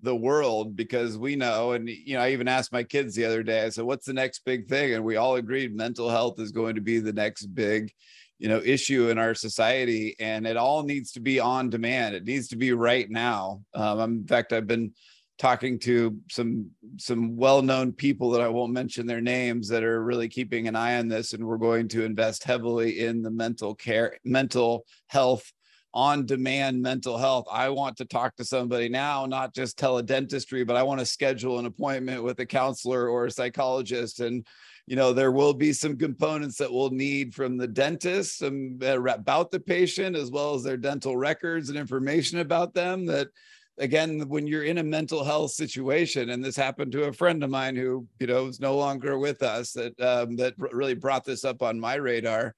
the 0.00 0.14
world 0.14 0.76
because 0.76 1.18
we 1.18 1.34
know 1.34 1.72
and 1.72 1.88
you 1.88 2.14
know 2.14 2.20
i 2.20 2.30
even 2.30 2.46
asked 2.46 2.72
my 2.72 2.84
kids 2.84 3.16
the 3.16 3.24
other 3.24 3.42
day 3.42 3.64
i 3.64 3.68
said 3.68 3.84
what's 3.84 4.06
the 4.06 4.12
next 4.12 4.44
big 4.44 4.68
thing? 4.68 4.94
And 4.94 5.04
we 5.04 5.16
all 5.16 5.36
agreed 5.36 5.74
mental 5.74 6.08
health 6.08 6.38
is 6.38 6.52
going 6.52 6.76
to 6.76 6.80
be 6.80 7.00
the 7.00 7.12
next 7.12 7.46
big 7.46 7.92
you 8.38 8.48
know 8.48 8.60
issue 8.64 9.08
in 9.08 9.18
our 9.18 9.34
society 9.34 10.16
and 10.20 10.46
it 10.46 10.56
all 10.56 10.82
needs 10.82 11.12
to 11.12 11.20
be 11.20 11.40
on 11.40 11.70
demand. 11.70 12.14
It 12.14 12.24
needs 12.24 12.48
to 12.48 12.56
be 12.56 12.72
right 12.72 13.08
now. 13.10 13.62
Um, 13.74 14.00
in 14.00 14.26
fact 14.26 14.52
i've 14.52 14.66
been 14.66 14.92
talking 15.38 15.78
to 15.78 16.18
some 16.30 16.68
some 16.98 17.36
well-known 17.36 17.92
people 17.92 18.30
that 18.30 18.40
i 18.40 18.48
won't 18.48 18.72
mention 18.72 19.06
their 19.06 19.20
names 19.20 19.68
that 19.68 19.84
are 19.84 20.02
really 20.02 20.28
keeping 20.28 20.66
an 20.66 20.74
eye 20.74 20.98
on 20.98 21.08
this 21.08 21.32
and 21.32 21.44
we're 21.44 21.56
going 21.56 21.88
to 21.88 22.04
invest 22.04 22.42
heavily 22.42 23.00
in 23.00 23.22
the 23.22 23.30
mental 23.30 23.74
care 23.74 24.18
mental 24.24 24.84
health 25.06 25.52
on 25.94 26.26
demand 26.26 26.82
mental 26.82 27.16
health. 27.16 27.46
I 27.50 27.70
want 27.70 27.96
to 27.96 28.04
talk 28.04 28.36
to 28.36 28.44
somebody 28.44 28.88
now 28.88 29.26
not 29.26 29.54
just 29.54 29.78
teledentistry 29.78 30.66
but 30.66 30.76
i 30.76 30.82
want 30.82 31.00
to 31.00 31.06
schedule 31.06 31.58
an 31.58 31.66
appointment 31.66 32.22
with 32.22 32.40
a 32.40 32.46
counselor 32.46 33.08
or 33.08 33.26
a 33.26 33.30
psychologist 33.30 34.20
and 34.20 34.46
you 34.88 34.96
know 34.96 35.12
there 35.12 35.32
will 35.32 35.52
be 35.52 35.72
some 35.72 35.96
components 35.96 36.56
that 36.56 36.72
we'll 36.72 36.90
need 36.90 37.34
from 37.34 37.58
the 37.58 37.66
dentist 37.66 38.38
some 38.38 38.78
uh, 38.82 39.00
about 39.02 39.50
the 39.50 39.60
patient 39.60 40.16
as 40.16 40.30
well 40.30 40.54
as 40.54 40.62
their 40.62 40.78
dental 40.78 41.16
records 41.16 41.68
and 41.68 41.78
information 41.78 42.38
about 42.38 42.72
them 42.72 43.04
that 43.04 43.28
again 43.76 44.26
when 44.28 44.46
you're 44.46 44.64
in 44.64 44.78
a 44.78 44.82
mental 44.82 45.22
health 45.22 45.50
situation 45.50 46.30
and 46.30 46.42
this 46.42 46.56
happened 46.56 46.90
to 46.90 47.04
a 47.04 47.12
friend 47.12 47.44
of 47.44 47.50
mine 47.50 47.76
who 47.76 48.06
you 48.18 48.26
know 48.26 48.46
is 48.46 48.60
no 48.60 48.76
longer 48.76 49.18
with 49.18 49.42
us 49.42 49.72
that 49.72 49.98
um, 50.00 50.36
that 50.36 50.54
really 50.56 50.94
brought 50.94 51.24
this 51.24 51.44
up 51.44 51.62
on 51.62 51.78
my 51.78 51.94
radar 51.94 52.54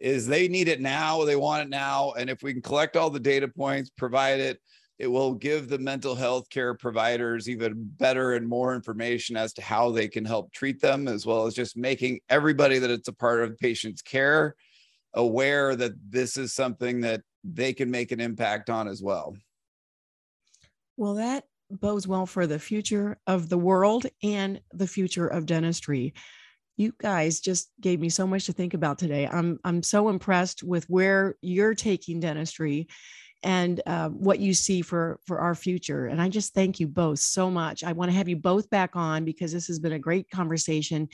is 0.00 0.26
they 0.26 0.48
need 0.48 0.68
it 0.68 0.80
now 0.80 1.22
they 1.24 1.36
want 1.36 1.62
it 1.62 1.68
now 1.68 2.12
and 2.12 2.30
if 2.30 2.42
we 2.42 2.54
can 2.54 2.62
collect 2.62 2.96
all 2.96 3.10
the 3.10 3.20
data 3.20 3.46
points 3.46 3.90
provide 3.90 4.40
it 4.40 4.58
it 4.98 5.08
will 5.08 5.34
give 5.34 5.68
the 5.68 5.78
mental 5.78 6.14
health 6.14 6.48
care 6.50 6.74
providers 6.74 7.48
even 7.48 7.72
better 7.76 8.34
and 8.34 8.46
more 8.46 8.74
information 8.74 9.36
as 9.36 9.52
to 9.54 9.62
how 9.62 9.90
they 9.90 10.06
can 10.06 10.24
help 10.24 10.52
treat 10.52 10.80
them, 10.80 11.08
as 11.08 11.26
well 11.26 11.46
as 11.46 11.54
just 11.54 11.76
making 11.76 12.20
everybody 12.28 12.78
that 12.78 12.90
it's 12.90 13.08
a 13.08 13.12
part 13.12 13.42
of 13.42 13.50
the 13.50 13.56
patient's 13.56 14.02
care 14.02 14.54
aware 15.14 15.76
that 15.76 15.92
this 16.08 16.36
is 16.36 16.52
something 16.52 17.00
that 17.00 17.22
they 17.44 17.72
can 17.72 17.90
make 17.90 18.12
an 18.12 18.20
impact 18.20 18.70
on 18.70 18.88
as 18.88 19.02
well. 19.02 19.36
Well, 20.96 21.14
that 21.14 21.44
bodes 21.70 22.06
well 22.06 22.26
for 22.26 22.46
the 22.46 22.58
future 22.58 23.18
of 23.26 23.48
the 23.48 23.58
world 23.58 24.06
and 24.22 24.60
the 24.72 24.86
future 24.86 25.26
of 25.26 25.46
dentistry. 25.46 26.14
You 26.76 26.92
guys 27.00 27.40
just 27.40 27.70
gave 27.80 28.00
me 28.00 28.08
so 28.08 28.26
much 28.26 28.46
to 28.46 28.52
think 28.52 28.74
about 28.74 28.98
today. 28.98 29.28
I'm 29.28 29.58
I'm 29.64 29.82
so 29.82 30.08
impressed 30.08 30.62
with 30.62 30.84
where 30.90 31.36
you're 31.40 31.74
taking 31.74 32.20
dentistry 32.20 32.88
and 33.44 33.82
uh, 33.86 34.08
what 34.08 34.40
you 34.40 34.54
see 34.54 34.82
for 34.82 35.20
for 35.26 35.38
our 35.38 35.54
future 35.54 36.06
and 36.06 36.20
i 36.20 36.28
just 36.28 36.54
thank 36.54 36.80
you 36.80 36.88
both 36.88 37.18
so 37.18 37.50
much. 37.50 37.84
I 37.84 37.92
want 37.92 38.10
to 38.10 38.16
have 38.16 38.28
you 38.28 38.36
both 38.36 38.70
back 38.70 38.96
on 38.96 39.24
because 39.24 39.52
this 39.52 39.66
has 39.66 39.78
been 39.78 39.92
a 39.92 39.98
great 39.98 40.30
conversation. 40.30 41.08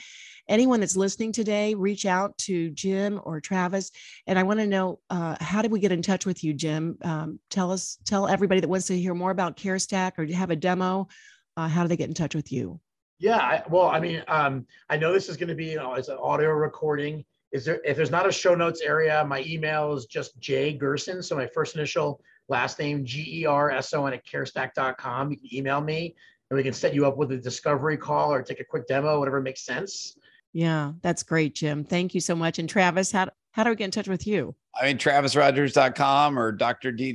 Anyone 0.48 0.80
that's 0.80 0.96
listening 0.96 1.32
today 1.32 1.74
reach 1.74 2.06
out 2.06 2.36
to 2.38 2.70
jim 2.70 3.20
or 3.24 3.40
travis 3.40 3.90
and 4.26 4.38
i 4.38 4.42
want 4.42 4.60
to 4.60 4.66
know 4.66 5.00
uh, 5.10 5.36
how 5.40 5.62
did 5.62 5.72
we 5.72 5.80
get 5.80 5.92
in 5.92 6.02
touch 6.02 6.26
with 6.26 6.42
you 6.44 6.54
jim? 6.54 6.96
Um, 7.02 7.40
tell 7.50 7.72
us 7.72 7.98
tell 8.06 8.28
everybody 8.28 8.60
that 8.60 8.68
wants 8.68 8.86
to 8.86 8.98
hear 8.98 9.14
more 9.14 9.30
about 9.30 9.56
carestack 9.56 10.12
or 10.18 10.32
have 10.34 10.50
a 10.50 10.56
demo 10.56 11.08
uh, 11.56 11.68
how 11.68 11.82
do 11.82 11.88
they 11.88 11.96
get 11.96 12.08
in 12.08 12.14
touch 12.14 12.34
with 12.34 12.52
you? 12.52 12.80
Yeah 13.18 13.62
well 13.68 13.88
i 13.88 14.00
mean 14.00 14.22
um, 14.28 14.66
i 14.88 14.96
know 14.96 15.12
this 15.12 15.28
is 15.28 15.36
going 15.36 15.48
to 15.48 15.54
be 15.54 15.66
you 15.66 15.76
know 15.76 15.94
it's 15.94 16.08
an 16.08 16.18
audio 16.20 16.50
recording 16.50 17.24
is 17.52 17.64
there 17.64 17.80
if 17.84 17.96
there's 17.96 18.10
not 18.10 18.26
a 18.26 18.32
show 18.32 18.54
notes 18.54 18.80
area 18.80 19.24
my 19.26 19.44
email 19.46 19.92
is 19.92 20.06
just 20.06 20.38
jay 20.40 20.72
gerson 20.72 21.22
so 21.22 21.36
my 21.36 21.46
first 21.46 21.74
initial 21.74 22.20
last 22.48 22.78
name 22.78 23.04
g-e-r-s-o-n 23.04 24.12
at 24.12 24.26
carestack.com 24.26 25.30
you 25.30 25.36
can 25.36 25.54
email 25.54 25.80
me 25.80 26.14
and 26.50 26.56
we 26.56 26.62
can 26.62 26.72
set 26.72 26.94
you 26.94 27.06
up 27.06 27.16
with 27.16 27.30
a 27.32 27.36
discovery 27.36 27.96
call 27.96 28.32
or 28.32 28.42
take 28.42 28.60
a 28.60 28.64
quick 28.64 28.86
demo 28.86 29.18
whatever 29.18 29.40
makes 29.40 29.62
sense. 29.62 30.16
Yeah 30.52 30.92
that's 31.02 31.22
great 31.22 31.54
jim. 31.54 31.84
Thank 31.84 32.14
you 32.14 32.20
so 32.20 32.34
much. 32.34 32.58
And 32.58 32.68
travis 32.68 33.12
how 33.12 33.30
how 33.52 33.64
do 33.64 33.70
we 33.70 33.76
get 33.76 33.86
in 33.86 33.90
touch 33.90 34.08
with 34.08 34.26
you? 34.26 34.54
I 34.80 34.86
mean, 34.86 34.98
travisrodgers.com 34.98 36.38
or 36.38 36.56
drdds.com. 36.56 37.14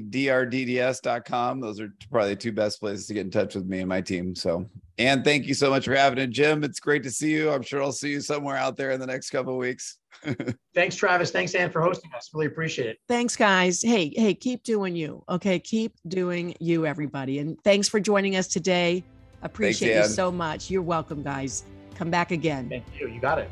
Those 1.61 1.79
are 1.79 1.93
probably 2.11 2.31
the 2.31 2.35
two 2.35 2.51
best 2.51 2.81
places 2.81 3.07
to 3.07 3.13
get 3.13 3.21
in 3.21 3.31
touch 3.31 3.55
with 3.55 3.65
me 3.65 3.79
and 3.79 3.87
my 3.87 4.01
team. 4.01 4.35
So, 4.35 4.69
and 4.97 5.23
thank 5.23 5.45
you 5.45 5.53
so 5.53 5.69
much 5.69 5.85
for 5.85 5.95
having 5.95 6.19
it, 6.19 6.31
Jim. 6.31 6.65
It's 6.65 6.81
great 6.81 7.03
to 7.03 7.11
see 7.11 7.31
you. 7.31 7.49
I'm 7.51 7.61
sure 7.61 7.81
I'll 7.81 7.93
see 7.93 8.09
you 8.11 8.19
somewhere 8.19 8.57
out 8.57 8.75
there 8.75 8.91
in 8.91 8.99
the 8.99 9.07
next 9.07 9.29
couple 9.29 9.53
of 9.53 9.59
weeks. 9.59 9.99
Thanks, 10.75 10.95
Travis. 10.97 11.31
Thanks, 11.31 11.55
Anne, 11.55 11.71
for 11.71 11.81
hosting 11.81 12.11
us. 12.15 12.29
Really 12.33 12.47
appreciate 12.47 12.87
it. 12.89 12.97
Thanks, 13.07 13.37
guys. 13.37 13.81
Hey, 13.81 14.11
hey, 14.15 14.33
keep 14.33 14.63
doing 14.63 14.95
you. 14.95 15.23
Okay. 15.29 15.59
Keep 15.59 15.93
doing 16.07 16.55
you, 16.59 16.85
everybody. 16.85 17.39
And 17.39 17.57
thanks 17.63 17.87
for 17.87 17.99
joining 18.01 18.35
us 18.35 18.47
today. 18.47 19.03
Appreciate 19.41 19.93
thanks, 19.93 20.09
you 20.09 20.15
so 20.15 20.31
much. 20.31 20.69
You're 20.69 20.81
welcome, 20.81 21.23
guys. 21.23 21.63
Come 21.95 22.09
back 22.09 22.31
again. 22.31 22.67
Thank 22.67 22.85
you. 22.99 23.07
You 23.07 23.21
got 23.21 23.39
it. 23.39 23.49